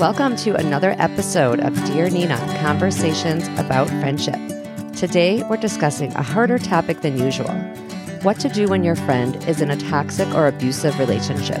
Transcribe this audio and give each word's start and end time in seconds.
Welcome 0.00 0.34
to 0.36 0.54
another 0.54 0.96
episode 0.98 1.60
of 1.60 1.74
Dear 1.84 2.08
Nina 2.08 2.38
Conversations 2.62 3.46
about 3.58 3.86
Friendship. 3.86 4.38
Today, 4.96 5.42
we're 5.42 5.58
discussing 5.58 6.10
a 6.14 6.22
harder 6.22 6.58
topic 6.58 7.02
than 7.02 7.18
usual 7.18 7.52
what 8.22 8.40
to 8.40 8.48
do 8.48 8.66
when 8.66 8.82
your 8.82 8.96
friend 8.96 9.36
is 9.46 9.60
in 9.60 9.70
a 9.70 9.76
toxic 9.76 10.26
or 10.28 10.46
abusive 10.46 10.98
relationship. 10.98 11.58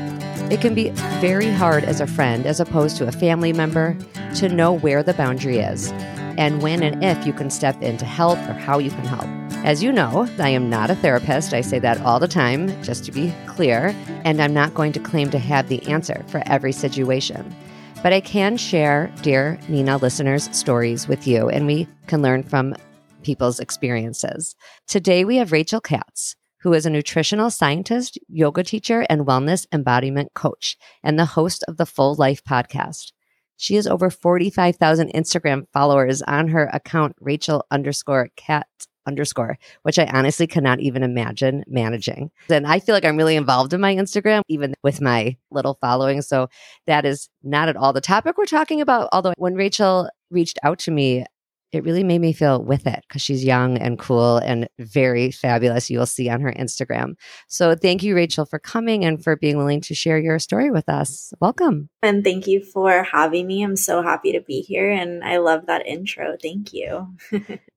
It 0.50 0.62
can 0.62 0.74
be 0.74 0.88
very 1.20 1.50
hard 1.50 1.84
as 1.84 2.00
a 2.00 2.06
friend, 2.06 2.46
as 2.46 2.60
opposed 2.60 2.96
to 2.96 3.06
a 3.06 3.12
family 3.12 3.52
member, 3.52 3.94
to 4.36 4.48
know 4.48 4.72
where 4.72 5.02
the 5.02 5.12
boundary 5.12 5.58
is 5.58 5.92
and 6.38 6.62
when 6.62 6.82
and 6.82 7.04
if 7.04 7.26
you 7.26 7.34
can 7.34 7.50
step 7.50 7.82
in 7.82 7.98
to 7.98 8.06
help 8.06 8.38
or 8.48 8.54
how 8.54 8.78
you 8.78 8.90
can 8.90 9.04
help. 9.04 9.28
As 9.66 9.82
you 9.82 9.92
know, 9.92 10.26
I 10.38 10.48
am 10.48 10.70
not 10.70 10.88
a 10.88 10.94
therapist. 10.94 11.52
I 11.52 11.60
say 11.60 11.78
that 11.80 12.00
all 12.00 12.18
the 12.18 12.26
time, 12.26 12.82
just 12.82 13.04
to 13.04 13.12
be 13.12 13.34
clear, 13.46 13.94
and 14.24 14.40
I'm 14.40 14.54
not 14.54 14.72
going 14.72 14.92
to 14.92 15.00
claim 15.00 15.28
to 15.32 15.38
have 15.38 15.68
the 15.68 15.86
answer 15.86 16.24
for 16.28 16.42
every 16.46 16.72
situation. 16.72 17.54
But 18.02 18.14
I 18.14 18.20
can 18.20 18.56
share, 18.56 19.12
dear 19.20 19.60
Nina 19.68 19.98
listeners, 19.98 20.48
stories 20.56 21.06
with 21.06 21.26
you, 21.26 21.50
and 21.50 21.66
we 21.66 21.86
can 22.06 22.22
learn 22.22 22.42
from 22.42 22.74
people's 23.22 23.60
experiences. 23.60 24.56
Today, 24.88 25.26
we 25.26 25.36
have 25.36 25.52
Rachel 25.52 25.82
Katz, 25.82 26.34
who 26.62 26.72
is 26.72 26.86
a 26.86 26.90
nutritional 26.90 27.50
scientist, 27.50 28.18
yoga 28.28 28.64
teacher, 28.64 29.04
and 29.10 29.26
wellness 29.26 29.66
embodiment 29.70 30.32
coach, 30.34 30.78
and 31.02 31.18
the 31.18 31.26
host 31.26 31.62
of 31.68 31.76
the 31.76 31.84
Full 31.84 32.14
Life 32.14 32.42
podcast. 32.42 33.12
She 33.60 33.74
has 33.74 33.86
over 33.86 34.08
45,000 34.08 35.12
Instagram 35.12 35.66
followers 35.70 36.22
on 36.22 36.48
her 36.48 36.70
account, 36.72 37.14
Rachel 37.20 37.66
underscore 37.70 38.30
Katz 38.34 38.88
underscore, 39.06 39.58
which 39.82 39.98
I 39.98 40.06
honestly 40.06 40.46
cannot 40.46 40.80
even 40.80 41.02
imagine 41.02 41.64
managing. 41.66 42.30
And 42.48 42.66
I 42.66 42.78
feel 42.78 42.94
like 42.94 43.04
I'm 43.04 43.18
really 43.18 43.36
involved 43.36 43.74
in 43.74 43.80
my 43.82 43.94
Instagram, 43.94 44.40
even 44.48 44.72
with 44.82 45.02
my 45.02 45.36
little 45.50 45.76
following. 45.78 46.22
So 46.22 46.48
that 46.86 47.04
is 47.04 47.28
not 47.42 47.68
at 47.68 47.76
all 47.76 47.92
the 47.92 48.00
topic 48.00 48.38
we're 48.38 48.46
talking 48.46 48.80
about. 48.80 49.10
Although 49.12 49.34
when 49.36 49.56
Rachel 49.56 50.08
reached 50.30 50.58
out 50.62 50.78
to 50.80 50.90
me, 50.90 51.26
it 51.72 51.84
really 51.84 52.02
made 52.02 52.20
me 52.20 52.32
feel 52.32 52.62
with 52.62 52.86
it 52.86 53.04
because 53.08 53.22
she's 53.22 53.44
young 53.44 53.78
and 53.78 53.98
cool 53.98 54.38
and 54.38 54.68
very 54.78 55.30
fabulous. 55.30 55.90
You 55.90 55.98
will 55.98 56.06
see 56.06 56.28
on 56.28 56.40
her 56.40 56.52
Instagram. 56.52 57.14
So 57.48 57.74
thank 57.74 58.02
you, 58.02 58.14
Rachel, 58.14 58.44
for 58.44 58.58
coming 58.58 59.04
and 59.04 59.22
for 59.22 59.36
being 59.36 59.56
willing 59.56 59.80
to 59.82 59.94
share 59.94 60.18
your 60.18 60.38
story 60.38 60.70
with 60.70 60.88
us. 60.88 61.32
Welcome. 61.40 61.88
And 62.02 62.24
thank 62.24 62.46
you 62.46 62.64
for 62.64 63.04
having 63.04 63.46
me. 63.46 63.62
I'm 63.62 63.76
so 63.76 64.02
happy 64.02 64.32
to 64.32 64.40
be 64.40 64.60
here. 64.60 64.90
And 64.90 65.22
I 65.22 65.38
love 65.38 65.66
that 65.66 65.86
intro. 65.86 66.36
Thank 66.40 66.72
you. 66.72 67.14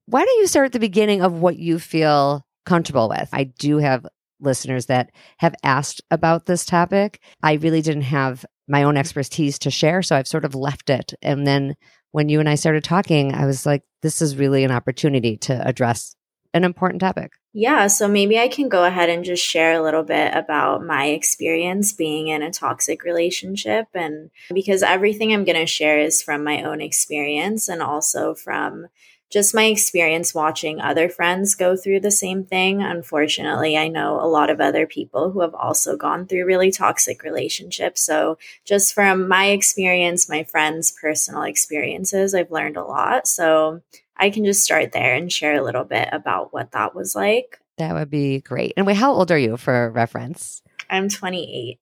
Why 0.05 0.25
don't 0.25 0.39
you 0.39 0.47
start 0.47 0.67
at 0.67 0.71
the 0.73 0.79
beginning 0.79 1.21
of 1.21 1.33
what 1.33 1.57
you 1.57 1.79
feel 1.79 2.45
comfortable 2.65 3.09
with? 3.09 3.29
I 3.31 3.45
do 3.45 3.77
have 3.77 4.05
listeners 4.39 4.87
that 4.87 5.11
have 5.37 5.55
asked 5.63 6.01
about 6.11 6.45
this 6.45 6.65
topic. 6.65 7.21
I 7.41 7.53
really 7.53 7.81
didn't 7.81 8.03
have 8.03 8.45
my 8.67 8.83
own 8.83 8.97
expertise 8.97 9.59
to 9.59 9.71
share, 9.71 10.01
so 10.01 10.15
I've 10.15 10.27
sort 10.27 10.45
of 10.45 10.55
left 10.55 10.89
it. 10.89 11.13
And 11.21 11.45
then 11.45 11.75
when 12.13 12.29
you 12.29 12.39
and 12.39 12.47
I 12.47 12.55
started 12.55 12.83
talking, 12.83 13.33
I 13.33 13.45
was 13.45 13.65
like, 13.65 13.81
this 14.03 14.21
is 14.21 14.37
really 14.37 14.63
an 14.63 14.71
opportunity 14.71 15.35
to 15.37 15.67
address 15.67 16.15
an 16.53 16.63
important 16.63 17.01
topic. 17.01 17.33
Yeah, 17.53 17.87
so 17.87 18.07
maybe 18.07 18.39
I 18.39 18.47
can 18.47 18.69
go 18.69 18.85
ahead 18.85 19.09
and 19.09 19.25
just 19.25 19.43
share 19.43 19.73
a 19.73 19.81
little 19.81 20.03
bit 20.03 20.33
about 20.35 20.85
my 20.85 21.07
experience 21.07 21.91
being 21.91 22.27
in 22.27 22.43
a 22.43 22.51
toxic 22.51 23.03
relationship. 23.03 23.87
And 23.95 24.29
because 24.53 24.83
everything 24.83 25.33
I'm 25.33 25.43
going 25.43 25.59
to 25.59 25.65
share 25.65 25.99
is 25.99 26.21
from 26.21 26.43
my 26.43 26.61
own 26.61 26.81
experience 26.81 27.67
and 27.67 27.81
also 27.81 28.35
from 28.35 28.87
just 29.29 29.55
my 29.55 29.65
experience 29.65 30.33
watching 30.33 30.79
other 30.79 31.09
friends 31.09 31.55
go 31.55 31.75
through 31.75 32.01
the 32.01 32.11
same 32.11 32.43
thing. 32.43 32.83
Unfortunately, 32.83 33.77
I 33.77 33.87
know 33.87 34.19
a 34.19 34.27
lot 34.27 34.49
of 34.49 34.61
other 34.61 34.85
people 34.85 35.31
who 35.31 35.41
have 35.41 35.55
also 35.55 35.97
gone 35.97 36.27
through 36.27 36.45
really 36.45 36.71
toxic 36.71 37.23
relationships. 37.23 38.01
So, 38.01 38.37
just 38.63 38.93
from 38.93 39.27
my 39.27 39.47
experience, 39.47 40.29
my 40.29 40.43
friends' 40.43 40.91
personal 40.91 41.43
experiences, 41.43 42.35
I've 42.35 42.51
learned 42.51 42.77
a 42.77 42.83
lot. 42.83 43.27
So, 43.27 43.81
I 44.17 44.29
can 44.29 44.45
just 44.45 44.63
start 44.63 44.91
there 44.91 45.15
and 45.15 45.31
share 45.31 45.55
a 45.55 45.63
little 45.63 45.83
bit 45.83 46.09
about 46.11 46.53
what 46.53 46.71
that 46.71 46.93
was 46.95 47.15
like. 47.15 47.59
That 47.77 47.95
would 47.95 48.09
be 48.09 48.41
great. 48.41 48.73
And 48.77 48.85
wait, 48.85 48.97
how 48.97 49.13
old 49.13 49.31
are 49.31 49.37
you 49.37 49.57
for 49.57 49.89
reference? 49.89 50.61
I'm 50.89 51.09
28. 51.09 51.79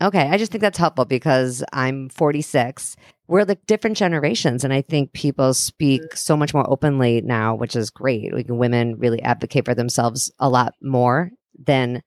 Okay. 0.00 0.28
I 0.28 0.36
just 0.36 0.52
think 0.52 0.62
that's 0.62 0.78
helpful 0.78 1.04
because 1.04 1.64
I'm 1.72 2.08
46 2.08 2.96
we're 3.32 3.44
like 3.44 3.64
different 3.66 3.96
generations 3.96 4.62
and 4.62 4.74
i 4.74 4.82
think 4.82 5.12
people 5.14 5.54
speak 5.54 6.02
mm. 6.02 6.16
so 6.16 6.36
much 6.36 6.52
more 6.52 6.68
openly 6.70 7.22
now 7.22 7.54
which 7.54 7.74
is 7.74 7.88
great 7.88 8.32
like 8.34 8.46
women 8.48 8.94
really 8.98 9.22
advocate 9.22 9.64
for 9.64 9.74
themselves 9.74 10.30
a 10.38 10.50
lot 10.50 10.74
more 10.82 11.30
than 11.58 12.02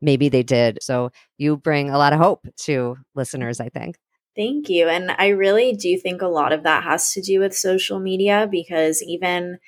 maybe 0.00 0.30
they 0.30 0.42
did 0.42 0.78
so 0.80 1.10
you 1.36 1.56
bring 1.56 1.90
a 1.90 1.98
lot 1.98 2.14
of 2.14 2.18
hope 2.18 2.46
to 2.56 2.96
listeners 3.14 3.60
i 3.60 3.68
think 3.68 3.96
thank 4.34 4.70
you 4.70 4.88
and 4.88 5.10
i 5.18 5.28
really 5.28 5.74
do 5.74 5.98
think 5.98 6.22
a 6.22 6.26
lot 6.26 6.50
of 6.50 6.62
that 6.62 6.82
has 6.82 7.12
to 7.12 7.20
do 7.20 7.40
with 7.40 7.54
social 7.54 8.00
media 8.00 8.48
because 8.50 9.02
even 9.02 9.58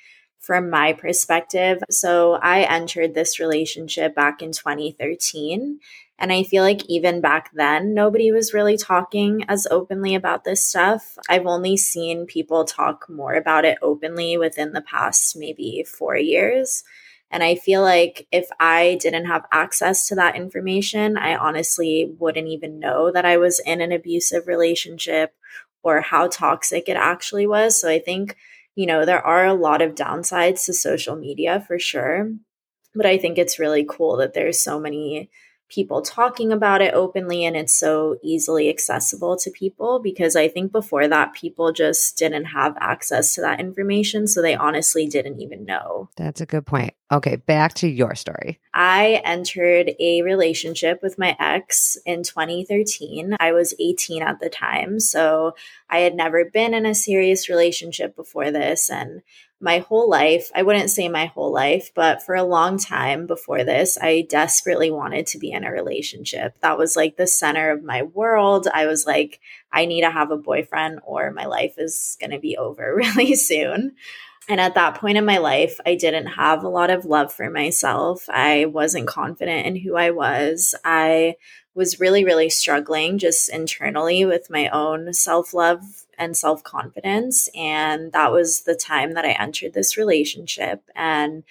from 0.43 0.69
my 0.69 0.91
perspective. 0.91 1.81
So 1.89 2.33
I 2.33 2.63
entered 2.63 3.13
this 3.13 3.39
relationship 3.39 4.13
back 4.13 4.41
in 4.41 4.51
2013 4.51 5.79
and 6.19 6.31
I 6.31 6.43
feel 6.43 6.63
like 6.63 6.85
even 6.87 7.21
back 7.21 7.51
then, 7.53 7.93
nobody 7.93 8.31
was 8.31 8.53
really 8.53 8.77
talking 8.77 9.43
as 9.47 9.67
openly 9.69 10.15
about 10.15 10.43
this 10.43 10.63
stuff. 10.63 11.17
I've 11.27 11.47
only 11.47 11.75
seen 11.75 12.27
people 12.27 12.65
talk 12.65 13.09
more 13.09 13.33
about 13.33 13.65
it 13.65 13.77
openly 13.81 14.37
within 14.37 14.73
the 14.73 14.81
past 14.81 15.35
maybe 15.35 15.85
four 15.87 16.15
years. 16.15 16.83
And 17.31 17.43
I 17.43 17.55
feel 17.55 17.81
like 17.81 18.27
if 18.31 18.47
I 18.59 18.99
didn't 19.01 19.25
have 19.25 19.47
access 19.51 20.07
to 20.07 20.15
that 20.15 20.35
information, 20.35 21.17
I 21.17 21.35
honestly 21.35 22.13
wouldn't 22.19 22.47
even 22.47 22.79
know 22.79 23.11
that 23.11 23.25
I 23.25 23.37
was 23.37 23.59
in 23.65 23.81
an 23.81 23.91
abusive 23.91 24.47
relationship 24.47 25.33
or 25.81 26.01
how 26.01 26.27
toxic 26.27 26.87
it 26.87 26.95
actually 26.95 27.47
was. 27.47 27.81
So 27.81 27.89
I 27.89 27.97
think, 27.97 28.37
you 28.75 28.85
know, 28.85 29.03
there 29.03 29.25
are 29.25 29.47
a 29.47 29.55
lot 29.55 29.81
of 29.81 29.95
downsides 29.95 30.65
to 30.65 30.73
social 30.73 31.15
media 31.15 31.65
for 31.67 31.79
sure. 31.79 32.31
But 32.93 33.07
I 33.07 33.17
think 33.17 33.39
it's 33.39 33.57
really 33.57 33.83
cool 33.89 34.17
that 34.17 34.35
there's 34.35 34.63
so 34.63 34.79
many 34.79 35.31
people 35.69 36.01
talking 36.01 36.51
about 36.51 36.81
it 36.81 36.93
openly 36.93 37.45
and 37.45 37.55
it's 37.55 37.73
so 37.73 38.17
easily 38.21 38.69
accessible 38.69 39.35
to 39.37 39.49
people 39.49 39.99
because 39.99 40.35
I 40.35 40.47
think 40.47 40.71
before 40.71 41.07
that 41.07 41.33
people 41.33 41.71
just 41.71 42.17
didn't 42.17 42.45
have 42.45 42.77
access 42.79 43.33
to 43.35 43.41
that 43.41 43.59
information 43.59 44.27
so 44.27 44.41
they 44.41 44.55
honestly 44.55 45.07
didn't 45.07 45.39
even 45.39 45.65
know. 45.65 46.09
That's 46.15 46.41
a 46.41 46.45
good 46.45 46.65
point. 46.65 46.93
Okay, 47.11 47.35
back 47.35 47.75
to 47.75 47.87
your 47.87 48.15
story. 48.15 48.59
I 48.73 49.21
entered 49.23 49.91
a 49.99 50.21
relationship 50.23 51.01
with 51.03 51.19
my 51.19 51.35
ex 51.39 51.97
in 52.05 52.23
2013. 52.23 53.35
I 53.39 53.51
was 53.51 53.75
18 53.79 54.23
at 54.23 54.39
the 54.39 54.49
time, 54.49 54.99
so 54.99 55.55
I 55.89 55.99
had 55.99 56.15
never 56.15 56.45
been 56.45 56.73
in 56.73 56.85
a 56.85 56.95
serious 56.95 57.49
relationship 57.49 58.15
before 58.15 58.51
this 58.51 58.89
and 58.89 59.21
my 59.63 59.79
whole 59.79 60.09
life, 60.09 60.51
I 60.53 60.61
wouldn't 60.61 60.89
say 60.89 61.07
my 61.07 61.27
whole 61.27 61.53
life, 61.53 61.91
but 61.95 62.21
for 62.21 62.35
a 62.35 62.43
long 62.43 62.77
time 62.77 63.25
before 63.27 63.63
this, 63.63 63.97
I 63.97 64.27
desperately 64.29 64.91
wanted 64.91 65.25
to 65.27 65.37
be 65.37 65.53
in 65.53 65.63
a 65.63 65.71
relationship. 65.71 66.55
That 66.59 66.77
was 66.77 66.97
like 66.97 67.15
the 67.15 67.27
center 67.27 67.71
of 67.71 67.81
my 67.81 68.01
world. 68.01 68.67
I 68.73 68.87
was 68.87 69.05
like, 69.05 69.39
I 69.71 69.85
need 69.85 70.01
to 70.01 70.11
have 70.11 70.31
a 70.31 70.37
boyfriend 70.37 70.99
or 71.05 71.31
my 71.31 71.45
life 71.45 71.75
is 71.77 72.17
going 72.19 72.31
to 72.31 72.39
be 72.39 72.57
over 72.63 72.93
really 72.93 73.35
soon. 73.35 73.93
And 74.49 74.59
at 74.59 74.75
that 74.75 74.95
point 74.95 75.17
in 75.17 75.23
my 75.23 75.37
life, 75.37 75.79
I 75.85 75.95
didn't 75.95 76.27
have 76.27 76.65
a 76.65 76.69
lot 76.69 76.89
of 76.89 77.05
love 77.05 77.31
for 77.31 77.49
myself. 77.49 78.25
I 78.29 78.65
wasn't 78.65 79.07
confident 79.07 79.65
in 79.65 79.77
who 79.77 79.95
I 79.95 80.11
was. 80.11 80.75
I 80.83 81.35
was 81.73 82.01
really, 82.01 82.25
really 82.25 82.49
struggling 82.49 83.17
just 83.17 83.47
internally 83.47 84.25
with 84.25 84.49
my 84.49 84.67
own 84.67 85.13
self 85.13 85.53
love 85.53 86.02
and 86.17 86.35
self 86.35 86.63
confidence. 86.63 87.49
And 87.55 88.11
that 88.11 88.31
was 88.31 88.61
the 88.61 88.75
time 88.75 89.13
that 89.13 89.25
I 89.25 89.31
entered 89.31 89.73
this 89.73 89.97
relationship. 89.97 90.83
And 90.95 91.43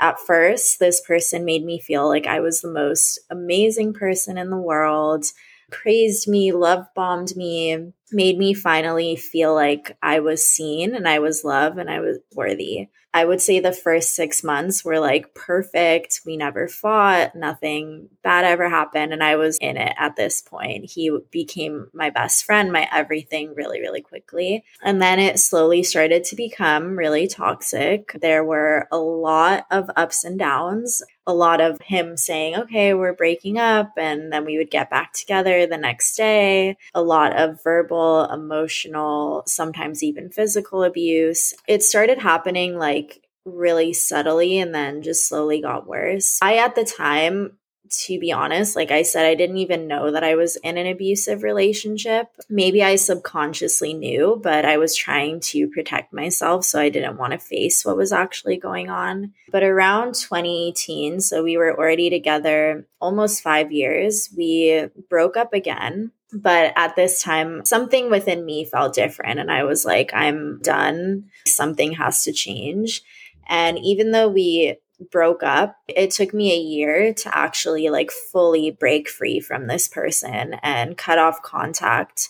at 0.00 0.20
first, 0.20 0.78
this 0.78 1.00
person 1.00 1.44
made 1.44 1.64
me 1.64 1.80
feel 1.80 2.08
like 2.08 2.26
I 2.26 2.40
was 2.40 2.60
the 2.60 2.70
most 2.70 3.18
amazing 3.30 3.94
person 3.94 4.38
in 4.38 4.50
the 4.50 4.56
world, 4.56 5.24
praised 5.70 6.28
me, 6.28 6.52
love 6.52 6.86
bombed 6.94 7.34
me, 7.36 7.92
made 8.12 8.38
me 8.38 8.54
finally 8.54 9.16
feel 9.16 9.54
like 9.54 9.96
I 10.02 10.20
was 10.20 10.48
seen 10.48 10.94
and 10.94 11.08
I 11.08 11.18
was 11.18 11.44
loved 11.44 11.78
and 11.78 11.90
I 11.90 12.00
was 12.00 12.18
worthy. 12.34 12.88
I 13.14 13.24
would 13.24 13.40
say 13.40 13.58
the 13.58 13.72
first 13.72 14.14
six 14.14 14.44
months 14.44 14.84
were 14.84 15.00
like 15.00 15.34
perfect. 15.34 16.20
We 16.26 16.36
never 16.36 16.68
fought, 16.68 17.34
nothing 17.34 18.10
bad 18.22 18.44
ever 18.44 18.68
happened. 18.68 19.12
And 19.12 19.24
I 19.24 19.36
was 19.36 19.56
in 19.60 19.76
it 19.78 19.94
at 19.98 20.16
this 20.16 20.42
point. 20.42 20.90
He 20.90 21.16
became 21.30 21.88
my 21.94 22.10
best 22.10 22.44
friend, 22.44 22.70
my 22.70 22.86
everything 22.92 23.54
really, 23.54 23.80
really 23.80 24.02
quickly. 24.02 24.62
And 24.82 25.00
then 25.00 25.18
it 25.18 25.38
slowly 25.38 25.82
started 25.82 26.22
to 26.24 26.36
become 26.36 26.98
really 26.98 27.26
toxic. 27.26 28.12
There 28.20 28.44
were 28.44 28.86
a 28.92 28.98
lot 28.98 29.66
of 29.70 29.90
ups 29.96 30.22
and 30.24 30.38
downs 30.38 31.02
a 31.28 31.34
lot 31.34 31.60
of 31.60 31.78
him 31.82 32.16
saying, 32.16 32.56
okay, 32.56 32.94
we're 32.94 33.12
breaking 33.12 33.58
up. 33.58 33.92
And 33.98 34.32
then 34.32 34.46
we 34.46 34.56
would 34.56 34.70
get 34.70 34.88
back 34.88 35.12
together 35.12 35.66
the 35.66 35.76
next 35.76 36.16
day. 36.16 36.78
A 36.94 37.02
lot 37.02 37.36
of 37.36 37.62
verbal, 37.62 37.97
emotional, 38.32 39.42
sometimes 39.46 40.02
even 40.02 40.30
physical 40.30 40.82
abuse. 40.82 41.54
It 41.66 41.82
started 41.82 42.18
happening 42.18 42.78
like 42.78 43.22
really 43.44 43.92
subtly 43.92 44.58
and 44.58 44.74
then 44.74 45.02
just 45.02 45.28
slowly 45.28 45.60
got 45.60 45.86
worse. 45.86 46.38
I, 46.42 46.56
at 46.56 46.74
the 46.74 46.84
time, 46.84 47.57
to 47.90 48.18
be 48.18 48.32
honest, 48.32 48.76
like 48.76 48.90
I 48.90 49.02
said, 49.02 49.26
I 49.26 49.34
didn't 49.34 49.58
even 49.58 49.86
know 49.86 50.10
that 50.10 50.24
I 50.24 50.34
was 50.34 50.56
in 50.56 50.76
an 50.76 50.86
abusive 50.86 51.42
relationship. 51.42 52.28
Maybe 52.48 52.82
I 52.82 52.96
subconsciously 52.96 53.94
knew, 53.94 54.40
but 54.42 54.64
I 54.64 54.76
was 54.78 54.94
trying 54.94 55.40
to 55.40 55.68
protect 55.68 56.12
myself. 56.12 56.64
So 56.64 56.80
I 56.80 56.88
didn't 56.88 57.18
want 57.18 57.32
to 57.32 57.38
face 57.38 57.84
what 57.84 57.96
was 57.96 58.12
actually 58.12 58.56
going 58.56 58.90
on. 58.90 59.32
But 59.50 59.62
around 59.62 60.14
2018, 60.14 61.20
so 61.20 61.42
we 61.42 61.56
were 61.56 61.76
already 61.76 62.10
together 62.10 62.86
almost 63.00 63.42
five 63.42 63.72
years, 63.72 64.28
we 64.36 64.88
broke 65.08 65.36
up 65.36 65.52
again. 65.52 66.12
But 66.32 66.74
at 66.76 66.94
this 66.94 67.22
time, 67.22 67.64
something 67.64 68.10
within 68.10 68.44
me 68.44 68.66
felt 68.66 68.94
different. 68.94 69.40
And 69.40 69.50
I 69.50 69.64
was 69.64 69.86
like, 69.86 70.10
I'm 70.12 70.60
done. 70.62 71.24
Something 71.46 71.92
has 71.92 72.22
to 72.24 72.32
change. 72.32 73.02
And 73.48 73.78
even 73.78 74.10
though 74.12 74.28
we 74.28 74.76
broke 75.10 75.42
up, 75.42 75.76
it 75.88 76.10
took 76.10 76.34
me 76.34 76.52
a 76.52 76.60
year 76.60 77.14
to 77.14 77.36
actually 77.36 77.88
like 77.88 78.10
fully 78.10 78.70
break 78.70 79.08
free 79.08 79.40
from 79.40 79.66
this 79.66 79.88
person 79.88 80.54
and 80.62 80.96
cut 80.96 81.18
off 81.18 81.42
contact 81.42 82.28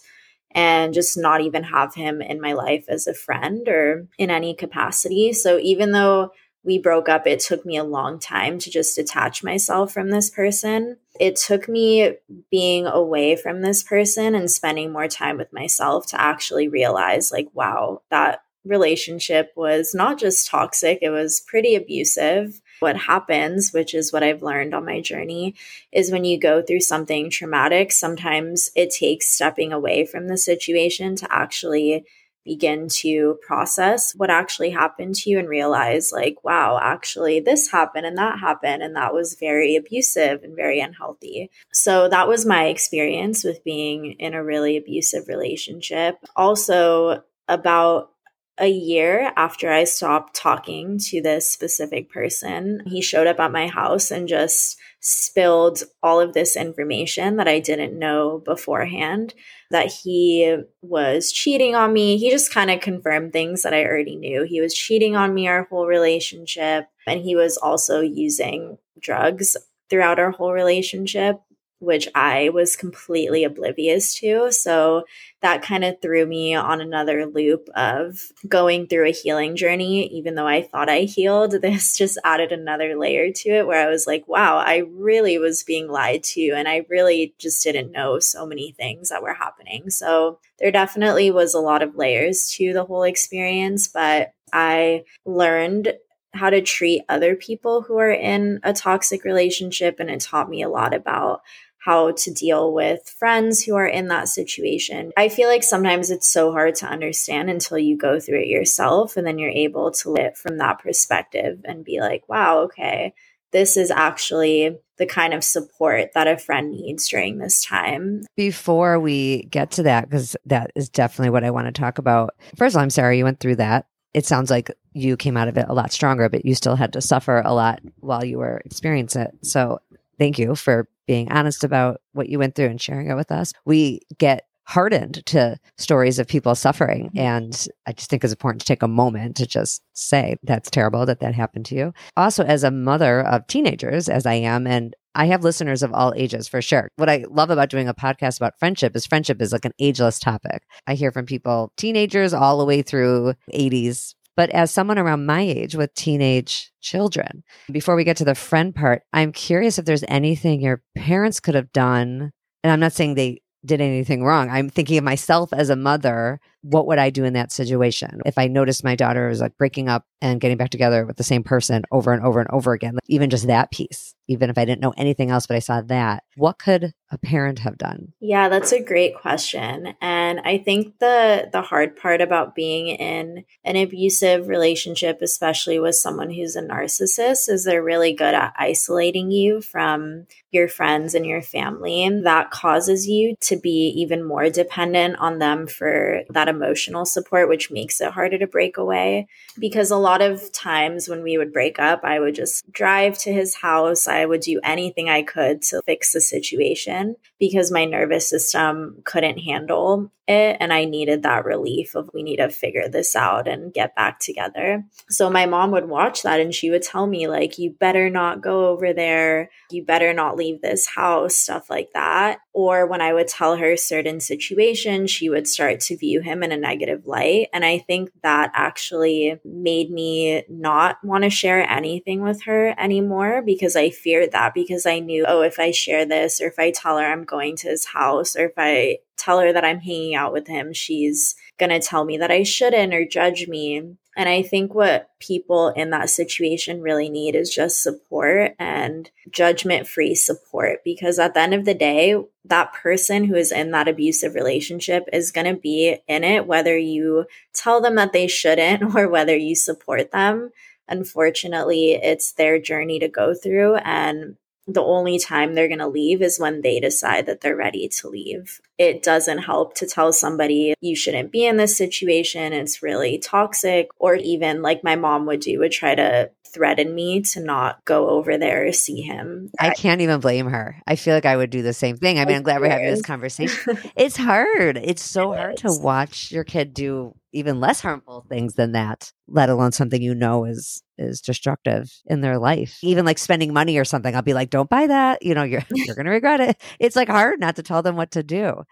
and 0.52 0.94
just 0.94 1.16
not 1.16 1.40
even 1.40 1.62
have 1.62 1.94
him 1.94 2.20
in 2.22 2.40
my 2.40 2.52
life 2.52 2.84
as 2.88 3.06
a 3.06 3.14
friend 3.14 3.68
or 3.68 4.06
in 4.18 4.30
any 4.30 4.54
capacity. 4.54 5.32
So 5.32 5.58
even 5.58 5.92
though 5.92 6.32
we 6.64 6.78
broke 6.78 7.08
up, 7.08 7.26
it 7.26 7.40
took 7.40 7.64
me 7.64 7.76
a 7.76 7.84
long 7.84 8.18
time 8.18 8.58
to 8.58 8.70
just 8.70 8.96
detach 8.96 9.42
myself 9.42 9.92
from 9.92 10.10
this 10.10 10.28
person. 10.28 10.96
It 11.18 11.36
took 11.36 11.68
me 11.68 12.14
being 12.50 12.86
away 12.86 13.36
from 13.36 13.62
this 13.62 13.82
person 13.82 14.34
and 14.34 14.50
spending 14.50 14.92
more 14.92 15.08
time 15.08 15.38
with 15.38 15.52
myself 15.52 16.06
to 16.08 16.20
actually 16.20 16.68
realize, 16.68 17.30
like, 17.32 17.48
wow, 17.54 18.02
that 18.10 18.42
relationship 18.68 19.52
was 19.56 19.94
not 19.94 20.18
just 20.18 20.48
toxic, 20.48 20.98
it 21.02 21.10
was 21.10 21.40
pretty 21.40 21.74
abusive. 21.74 22.60
What 22.80 22.96
happens, 22.96 23.72
which 23.72 23.92
is 23.92 24.12
what 24.12 24.22
I've 24.22 24.42
learned 24.42 24.72
on 24.72 24.84
my 24.84 25.00
journey, 25.00 25.56
is 25.90 26.12
when 26.12 26.24
you 26.24 26.38
go 26.38 26.62
through 26.62 26.80
something 26.80 27.28
traumatic, 27.28 27.90
sometimes 27.90 28.70
it 28.76 28.90
takes 28.90 29.26
stepping 29.26 29.72
away 29.72 30.06
from 30.06 30.28
the 30.28 30.36
situation 30.36 31.16
to 31.16 31.26
actually 31.34 32.04
begin 32.44 32.88
to 32.88 33.38
process 33.46 34.14
what 34.14 34.30
actually 34.30 34.70
happened 34.70 35.14
to 35.14 35.28
you 35.28 35.38
and 35.38 35.48
realize, 35.48 36.12
like, 36.12 36.42
wow, 36.44 36.78
actually, 36.80 37.40
this 37.40 37.70
happened 37.70 38.06
and 38.06 38.16
that 38.16 38.38
happened. 38.38 38.82
And 38.82 38.96
that 38.96 39.12
was 39.12 39.34
very 39.34 39.76
abusive 39.76 40.42
and 40.42 40.56
very 40.56 40.80
unhealthy. 40.80 41.50
So 41.72 42.08
that 42.08 42.26
was 42.26 42.46
my 42.46 42.66
experience 42.66 43.44
with 43.44 43.62
being 43.64 44.12
in 44.12 44.32
a 44.32 44.42
really 44.42 44.78
abusive 44.78 45.28
relationship. 45.28 46.16
Also, 46.36 47.22
about 47.48 48.12
a 48.58 48.68
year 48.68 49.32
after 49.36 49.70
I 49.70 49.84
stopped 49.84 50.34
talking 50.34 50.98
to 51.06 51.22
this 51.22 51.48
specific 51.48 52.10
person, 52.10 52.82
he 52.86 53.00
showed 53.00 53.26
up 53.26 53.40
at 53.40 53.52
my 53.52 53.66
house 53.68 54.10
and 54.10 54.28
just 54.28 54.78
spilled 55.00 55.84
all 56.02 56.20
of 56.20 56.34
this 56.34 56.56
information 56.56 57.36
that 57.36 57.46
I 57.46 57.60
didn't 57.60 57.98
know 57.98 58.42
beforehand 58.44 59.32
that 59.70 59.92
he 59.92 60.56
was 60.82 61.30
cheating 61.30 61.74
on 61.74 61.92
me. 61.92 62.16
He 62.16 62.30
just 62.30 62.52
kind 62.52 62.70
of 62.70 62.80
confirmed 62.80 63.32
things 63.32 63.62
that 63.62 63.74
I 63.74 63.84
already 63.84 64.16
knew. 64.16 64.42
He 64.42 64.60
was 64.60 64.74
cheating 64.74 65.14
on 65.14 65.34
me 65.34 65.46
our 65.46 65.64
whole 65.64 65.86
relationship, 65.86 66.88
and 67.06 67.20
he 67.20 67.36
was 67.36 67.56
also 67.56 68.00
using 68.00 68.78
drugs 69.00 69.56
throughout 69.88 70.18
our 70.18 70.32
whole 70.32 70.52
relationship 70.52 71.40
which 71.80 72.08
I 72.14 72.48
was 72.48 72.76
completely 72.76 73.44
oblivious 73.44 74.14
to. 74.16 74.50
So 74.50 75.04
that 75.42 75.62
kind 75.62 75.84
of 75.84 76.00
threw 76.02 76.26
me 76.26 76.54
on 76.54 76.80
another 76.80 77.26
loop 77.26 77.68
of 77.76 78.20
going 78.48 78.88
through 78.88 79.06
a 79.06 79.12
healing 79.12 79.54
journey. 79.54 80.06
Even 80.08 80.34
though 80.34 80.46
I 80.46 80.62
thought 80.62 80.88
I 80.88 81.00
healed, 81.00 81.52
this 81.62 81.96
just 81.96 82.18
added 82.24 82.52
another 82.52 82.96
layer 82.96 83.30
to 83.30 83.50
it 83.50 83.66
where 83.66 83.86
I 83.86 83.90
was 83.90 84.06
like, 84.06 84.26
wow, 84.26 84.56
I 84.56 84.78
really 84.90 85.38
was 85.38 85.62
being 85.62 85.88
lied 85.88 86.24
to. 86.24 86.50
And 86.50 86.66
I 86.66 86.84
really 86.88 87.34
just 87.38 87.62
didn't 87.62 87.92
know 87.92 88.18
so 88.18 88.44
many 88.44 88.72
things 88.72 89.10
that 89.10 89.22
were 89.22 89.34
happening. 89.34 89.90
So 89.90 90.40
there 90.58 90.72
definitely 90.72 91.30
was 91.30 91.54
a 91.54 91.60
lot 91.60 91.82
of 91.82 91.96
layers 91.96 92.50
to 92.56 92.72
the 92.72 92.84
whole 92.84 93.04
experience, 93.04 93.86
but 93.86 94.32
I 94.52 95.04
learned 95.24 95.94
how 96.34 96.50
to 96.50 96.60
treat 96.60 97.02
other 97.08 97.34
people 97.34 97.82
who 97.82 97.98
are 97.98 98.10
in 98.10 98.60
a 98.62 98.72
toxic 98.72 99.24
relationship. 99.24 99.98
And 99.98 100.10
it 100.10 100.20
taught 100.20 100.50
me 100.50 100.62
a 100.62 100.68
lot 100.68 100.94
about 100.94 101.42
how 101.88 102.10
to 102.10 102.30
deal 102.30 102.70
with 102.74 103.08
friends 103.18 103.64
who 103.64 103.74
are 103.74 103.86
in 103.86 104.08
that 104.08 104.28
situation. 104.28 105.10
I 105.16 105.30
feel 105.30 105.48
like 105.48 105.62
sometimes 105.62 106.10
it's 106.10 106.28
so 106.28 106.52
hard 106.52 106.74
to 106.76 106.86
understand 106.86 107.48
until 107.48 107.78
you 107.78 107.96
go 107.96 108.20
through 108.20 108.40
it 108.40 108.48
yourself 108.48 109.16
and 109.16 109.26
then 109.26 109.38
you're 109.38 109.48
able 109.48 109.90
to 109.92 110.10
live 110.10 110.36
from 110.36 110.58
that 110.58 110.80
perspective 110.80 111.60
and 111.64 111.86
be 111.86 111.98
like, 112.00 112.28
wow, 112.28 112.58
okay, 112.64 113.14
this 113.52 113.78
is 113.78 113.90
actually 113.90 114.76
the 114.98 115.06
kind 115.06 115.32
of 115.32 115.42
support 115.42 116.10
that 116.12 116.28
a 116.28 116.36
friend 116.36 116.72
needs 116.72 117.08
during 117.08 117.38
this 117.38 117.64
time. 117.64 118.26
Before 118.36 119.00
we 119.00 119.44
get 119.44 119.70
to 119.72 119.84
that, 119.84 120.10
because 120.10 120.36
that 120.44 120.70
is 120.74 120.90
definitely 120.90 121.30
what 121.30 121.44
I 121.44 121.50
want 121.50 121.74
to 121.74 121.80
talk 121.80 121.96
about. 121.96 122.34
First 122.58 122.74
of 122.74 122.80
all, 122.80 122.82
I'm 122.82 122.90
sorry 122.90 123.16
you 123.16 123.24
went 123.24 123.40
through 123.40 123.56
that. 123.56 123.86
It 124.12 124.26
sounds 124.26 124.50
like 124.50 124.70
you 124.92 125.16
came 125.16 125.38
out 125.38 125.48
of 125.48 125.56
it 125.56 125.64
a 125.66 125.74
lot 125.74 125.90
stronger, 125.90 126.28
but 126.28 126.44
you 126.44 126.54
still 126.54 126.76
had 126.76 126.92
to 126.92 127.00
suffer 127.00 127.40
a 127.42 127.54
lot 127.54 127.80
while 128.00 128.26
you 128.26 128.36
were 128.36 128.60
experiencing 128.66 129.22
it. 129.22 129.38
So 129.42 129.78
thank 130.18 130.38
you 130.38 130.54
for 130.54 130.86
being 131.08 131.32
honest 131.32 131.64
about 131.64 132.00
what 132.12 132.28
you 132.28 132.38
went 132.38 132.54
through 132.54 132.66
and 132.66 132.80
sharing 132.80 133.10
it 133.10 133.16
with 133.16 133.32
us. 133.32 133.52
We 133.64 134.02
get 134.18 134.44
hardened 134.68 135.24
to 135.24 135.58
stories 135.78 136.18
of 136.18 136.28
people 136.28 136.54
suffering. 136.54 137.06
Mm-hmm. 137.06 137.18
And 137.18 137.66
I 137.86 137.92
just 137.92 138.10
think 138.10 138.22
it's 138.22 138.34
important 138.34 138.60
to 138.60 138.66
take 138.66 138.82
a 138.82 138.88
moment 138.88 139.34
to 139.36 139.46
just 139.46 139.82
say 139.94 140.36
that's 140.42 140.70
terrible 140.70 141.06
that 141.06 141.20
that 141.20 141.34
happened 141.34 141.64
to 141.66 141.74
you. 141.74 141.94
Also, 142.18 142.44
as 142.44 142.64
a 142.64 142.70
mother 142.70 143.22
of 143.22 143.46
teenagers, 143.46 144.10
as 144.10 144.26
I 144.26 144.34
am, 144.34 144.66
and 144.66 144.94
I 145.14 145.24
have 145.26 145.42
listeners 145.42 145.82
of 145.82 145.92
all 145.94 146.12
ages 146.16 146.46
for 146.46 146.60
sure. 146.60 146.90
What 146.96 147.08
I 147.08 147.24
love 147.30 147.50
about 147.50 147.70
doing 147.70 147.88
a 147.88 147.94
podcast 147.94 148.36
about 148.36 148.58
friendship 148.58 148.94
is 148.94 149.06
friendship 149.06 149.40
is 149.40 149.52
like 149.52 149.64
an 149.64 149.72
ageless 149.80 150.20
topic. 150.20 150.62
I 150.86 150.94
hear 150.94 151.10
from 151.12 151.24
people, 151.24 151.72
teenagers 151.76 152.34
all 152.34 152.58
the 152.58 152.66
way 152.66 152.82
through 152.82 153.34
80s, 153.52 154.14
but 154.38 154.50
as 154.50 154.70
someone 154.70 154.98
around 154.98 155.26
my 155.26 155.40
age 155.40 155.74
with 155.74 155.92
teenage 155.94 156.70
children, 156.80 157.42
before 157.72 157.96
we 157.96 158.04
get 158.04 158.16
to 158.18 158.24
the 158.24 158.36
friend 158.36 158.72
part, 158.72 159.02
I'm 159.12 159.32
curious 159.32 159.80
if 159.80 159.84
there's 159.84 160.04
anything 160.06 160.60
your 160.60 160.80
parents 160.94 161.40
could 161.40 161.56
have 161.56 161.72
done. 161.72 162.30
And 162.62 162.72
I'm 162.72 162.78
not 162.78 162.92
saying 162.92 163.14
they 163.14 163.42
did 163.66 163.80
anything 163.80 164.22
wrong. 164.22 164.48
I'm 164.48 164.70
thinking 164.70 164.96
of 164.96 165.02
myself 165.02 165.52
as 165.52 165.70
a 165.70 165.74
mother. 165.74 166.38
What 166.62 166.86
would 166.86 166.98
I 166.98 167.10
do 167.10 167.24
in 167.24 167.34
that 167.34 167.52
situation? 167.52 168.20
If 168.26 168.38
I 168.38 168.48
noticed 168.48 168.84
my 168.84 168.96
daughter 168.96 169.28
was 169.28 169.40
like 169.40 169.56
breaking 169.56 169.88
up 169.88 170.04
and 170.20 170.40
getting 170.40 170.56
back 170.56 170.70
together 170.70 171.06
with 171.06 171.16
the 171.16 171.24
same 171.24 171.44
person 171.44 171.84
over 171.92 172.12
and 172.12 172.24
over 172.24 172.40
and 172.40 172.50
over 172.50 172.72
again, 172.72 172.94
like 172.94 173.02
even 173.06 173.30
just 173.30 173.46
that 173.46 173.70
piece, 173.70 174.14
even 174.26 174.50
if 174.50 174.58
I 174.58 174.64
didn't 174.64 174.80
know 174.80 174.94
anything 174.96 175.30
else, 175.30 175.46
but 175.46 175.56
I 175.56 175.60
saw 175.60 175.80
that, 175.82 176.24
what 176.36 176.58
could 176.58 176.92
a 177.10 177.18
parent 177.18 177.60
have 177.60 177.78
done? 177.78 178.12
Yeah, 178.20 178.48
that's 178.48 178.72
a 178.72 178.82
great 178.82 179.16
question. 179.16 179.94
And 180.00 180.40
I 180.40 180.58
think 180.58 180.98
the 180.98 181.48
the 181.52 181.62
hard 181.62 181.96
part 181.96 182.20
about 182.20 182.54
being 182.54 182.88
in 182.88 183.44
an 183.64 183.76
abusive 183.76 184.48
relationship, 184.48 185.22
especially 185.22 185.78
with 185.78 185.94
someone 185.94 186.30
who's 186.30 186.56
a 186.56 186.62
narcissist, 186.62 187.48
is 187.48 187.64
they're 187.64 187.82
really 187.82 188.12
good 188.12 188.34
at 188.34 188.52
isolating 188.58 189.30
you 189.30 189.62
from 189.62 190.26
your 190.50 190.68
friends 190.68 191.14
and 191.14 191.24
your 191.26 191.42
family. 191.42 192.04
And 192.04 192.26
that 192.26 192.50
causes 192.50 193.06
you 193.06 193.34
to 193.42 193.56
be 193.56 193.92
even 193.96 194.24
more 194.24 194.50
dependent 194.50 195.16
on 195.18 195.38
them 195.38 195.66
for 195.66 196.22
that 196.30 196.47
emotional 196.48 197.04
support, 197.04 197.48
which 197.48 197.70
makes 197.70 198.00
it 198.00 198.12
harder 198.12 198.38
to 198.38 198.46
break 198.46 198.76
away. 198.76 199.28
Because 199.58 199.90
a 199.90 199.96
lot 199.96 200.22
of 200.22 200.50
times 200.52 201.08
when 201.08 201.22
we 201.22 201.38
would 201.38 201.52
break 201.52 201.78
up, 201.78 202.00
I 202.04 202.20
would 202.20 202.34
just 202.34 202.70
drive 202.72 203.18
to 203.18 203.32
his 203.32 203.56
house. 203.56 204.08
I 204.08 204.24
would 204.24 204.40
do 204.40 204.60
anything 204.64 205.08
I 205.08 205.22
could 205.22 205.62
to 205.62 205.82
fix 205.86 206.12
the 206.12 206.20
situation 206.20 207.16
because 207.38 207.70
my 207.70 207.84
nervous 207.84 208.28
system 208.28 209.02
couldn't 209.04 209.38
handle 209.38 210.10
it. 210.26 210.58
And 210.60 210.72
I 210.72 210.84
needed 210.84 211.22
that 211.22 211.46
relief 211.46 211.94
of 211.94 212.10
we 212.12 212.22
need 212.22 212.36
to 212.36 212.50
figure 212.50 212.88
this 212.88 213.16
out 213.16 213.48
and 213.48 213.72
get 213.72 213.96
back 213.96 214.20
together. 214.20 214.84
So 215.08 215.30
my 215.30 215.46
mom 215.46 215.70
would 215.70 215.88
watch 215.88 216.22
that 216.22 216.38
and 216.38 216.54
she 216.54 216.70
would 216.70 216.82
tell 216.82 217.06
me, 217.06 217.28
like, 217.28 217.58
you 217.58 217.70
better 217.70 218.10
not 218.10 218.42
go 218.42 218.68
over 218.68 218.92
there. 218.92 219.50
You 219.70 219.84
better 219.84 220.12
not 220.12 220.36
leave 220.36 220.60
this 220.60 220.86
house, 220.86 221.34
stuff 221.34 221.70
like 221.70 221.92
that. 221.94 222.40
Or 222.52 222.86
when 222.86 223.00
I 223.00 223.14
would 223.14 223.28
tell 223.28 223.56
her 223.56 223.76
certain 223.76 224.20
situations, 224.20 225.10
she 225.10 225.30
would 225.30 225.48
start 225.48 225.80
to 225.80 225.96
view 225.96 226.20
him 226.20 226.37
in 226.42 226.52
a 226.52 226.56
negative 226.56 227.06
light. 227.06 227.48
And 227.52 227.64
I 227.64 227.78
think 227.78 228.10
that 228.22 228.50
actually 228.54 229.38
made 229.44 229.90
me 229.90 230.44
not 230.48 230.98
want 231.02 231.24
to 231.24 231.30
share 231.30 231.68
anything 231.68 232.22
with 232.22 232.42
her 232.44 232.74
anymore 232.78 233.42
because 233.42 233.76
I 233.76 233.90
feared 233.90 234.32
that 234.32 234.54
because 234.54 234.86
I 234.86 235.00
knew, 235.00 235.24
oh, 235.26 235.42
if 235.42 235.58
I 235.58 235.70
share 235.70 236.04
this 236.04 236.40
or 236.40 236.46
if 236.46 236.58
I 236.58 236.70
tell 236.70 236.98
her 236.98 237.06
I'm 237.06 237.24
going 237.24 237.56
to 237.56 237.68
his 237.68 237.86
house 237.86 238.36
or 238.36 238.46
if 238.46 238.54
I 238.56 238.98
tell 239.16 239.40
her 239.40 239.52
that 239.52 239.64
I'm 239.64 239.80
hanging 239.80 240.14
out 240.14 240.32
with 240.32 240.46
him, 240.46 240.72
she's 240.72 241.34
going 241.58 241.70
to 241.70 241.80
tell 241.80 242.04
me 242.04 242.16
that 242.18 242.30
I 242.30 242.44
shouldn't 242.44 242.94
or 242.94 243.04
judge 243.04 243.48
me. 243.48 243.82
And 244.18 244.28
I 244.28 244.42
think 244.42 244.74
what 244.74 245.10
people 245.20 245.68
in 245.68 245.90
that 245.90 246.10
situation 246.10 246.82
really 246.82 247.08
need 247.08 247.36
is 247.36 247.54
just 247.54 247.80
support 247.80 248.56
and 248.58 249.08
judgment 249.30 249.86
free 249.86 250.16
support. 250.16 250.82
Because 250.84 251.20
at 251.20 251.34
the 251.34 251.40
end 251.40 251.54
of 251.54 251.64
the 251.64 251.72
day, 251.72 252.20
that 252.44 252.72
person 252.72 253.22
who 253.24 253.36
is 253.36 253.52
in 253.52 253.70
that 253.70 253.86
abusive 253.86 254.34
relationship 254.34 255.04
is 255.12 255.30
going 255.30 255.46
to 255.46 255.60
be 255.60 255.98
in 256.08 256.24
it, 256.24 256.48
whether 256.48 256.76
you 256.76 257.26
tell 257.54 257.80
them 257.80 257.94
that 257.94 258.12
they 258.12 258.26
shouldn't 258.26 258.92
or 258.96 259.08
whether 259.08 259.36
you 259.36 259.54
support 259.54 260.10
them. 260.10 260.50
Unfortunately, 260.88 261.92
it's 261.92 262.32
their 262.32 262.58
journey 262.58 262.98
to 262.98 263.06
go 263.06 263.34
through. 263.34 263.76
And 263.76 264.36
the 264.66 264.82
only 264.82 265.20
time 265.20 265.54
they're 265.54 265.68
going 265.68 265.78
to 265.78 265.86
leave 265.86 266.22
is 266.22 266.40
when 266.40 266.62
they 266.62 266.80
decide 266.80 267.26
that 267.26 267.40
they're 267.40 267.54
ready 267.54 267.88
to 267.88 268.08
leave. 268.08 268.60
It 268.78 269.02
doesn't 269.02 269.38
help 269.38 269.74
to 269.76 269.86
tell 269.86 270.12
somebody 270.12 270.74
you 270.80 270.96
shouldn't 270.96 271.32
be 271.32 271.44
in 271.44 271.56
this 271.56 271.76
situation. 271.76 272.52
It's 272.52 272.82
really 272.82 273.18
toxic. 273.18 273.88
Or 273.98 274.14
even 274.14 274.62
like 274.62 274.84
my 274.84 274.96
mom 274.96 275.26
would 275.26 275.40
do, 275.40 275.58
would 275.58 275.72
try 275.72 275.94
to 275.94 276.30
threaten 276.52 276.94
me 276.94 277.20
to 277.20 277.40
not 277.40 277.84
go 277.84 278.08
over 278.08 278.38
there 278.38 278.66
or 278.66 278.72
see 278.72 279.02
him. 279.02 279.50
I 279.58 279.70
can't 279.70 280.00
even 280.00 280.20
blame 280.20 280.46
her. 280.46 280.76
I 280.86 280.96
feel 280.96 281.14
like 281.14 281.26
I 281.26 281.36
would 281.36 281.50
do 281.50 281.62
the 281.62 281.72
same 281.72 281.96
thing. 281.96 282.18
I 282.18 282.24
mean, 282.24 282.36
I'm 282.36 282.42
glad 282.42 282.60
we're 282.60 282.70
having 282.70 282.86
this 282.86 283.02
conversation. 283.02 283.78
it's 283.96 284.16
hard. 284.16 284.76
It's 284.76 285.02
so 285.02 285.32
it 285.32 285.36
hard 285.36 285.54
is. 285.64 285.76
to 285.76 285.82
watch 285.82 286.32
your 286.32 286.44
kid 286.44 286.74
do 286.74 287.14
even 287.32 287.60
less 287.60 287.80
harmful 287.80 288.24
things 288.28 288.54
than 288.54 288.72
that, 288.72 289.12
let 289.26 289.50
alone 289.50 289.72
something 289.72 290.00
you 290.00 290.14
know 290.14 290.44
is 290.44 290.82
is 290.96 291.20
destructive 291.20 291.90
in 292.06 292.20
their 292.20 292.38
life. 292.38 292.78
Even 292.82 293.04
like 293.04 293.18
spending 293.18 293.52
money 293.52 293.78
or 293.78 293.84
something, 293.84 294.14
I'll 294.14 294.22
be 294.22 294.34
like, 294.34 294.50
"Don't 294.50 294.70
buy 294.70 294.86
that." 294.86 295.22
You 295.22 295.34
know, 295.34 295.42
you're 295.42 295.62
you're 295.70 295.94
going 295.94 296.06
to 296.06 296.12
regret 296.12 296.40
it. 296.40 296.60
It's 296.78 296.96
like 296.96 297.08
hard 297.08 297.38
not 297.38 297.56
to 297.56 297.62
tell 297.62 297.82
them 297.82 297.96
what 297.96 298.12
to 298.12 298.22
do. 298.22 298.62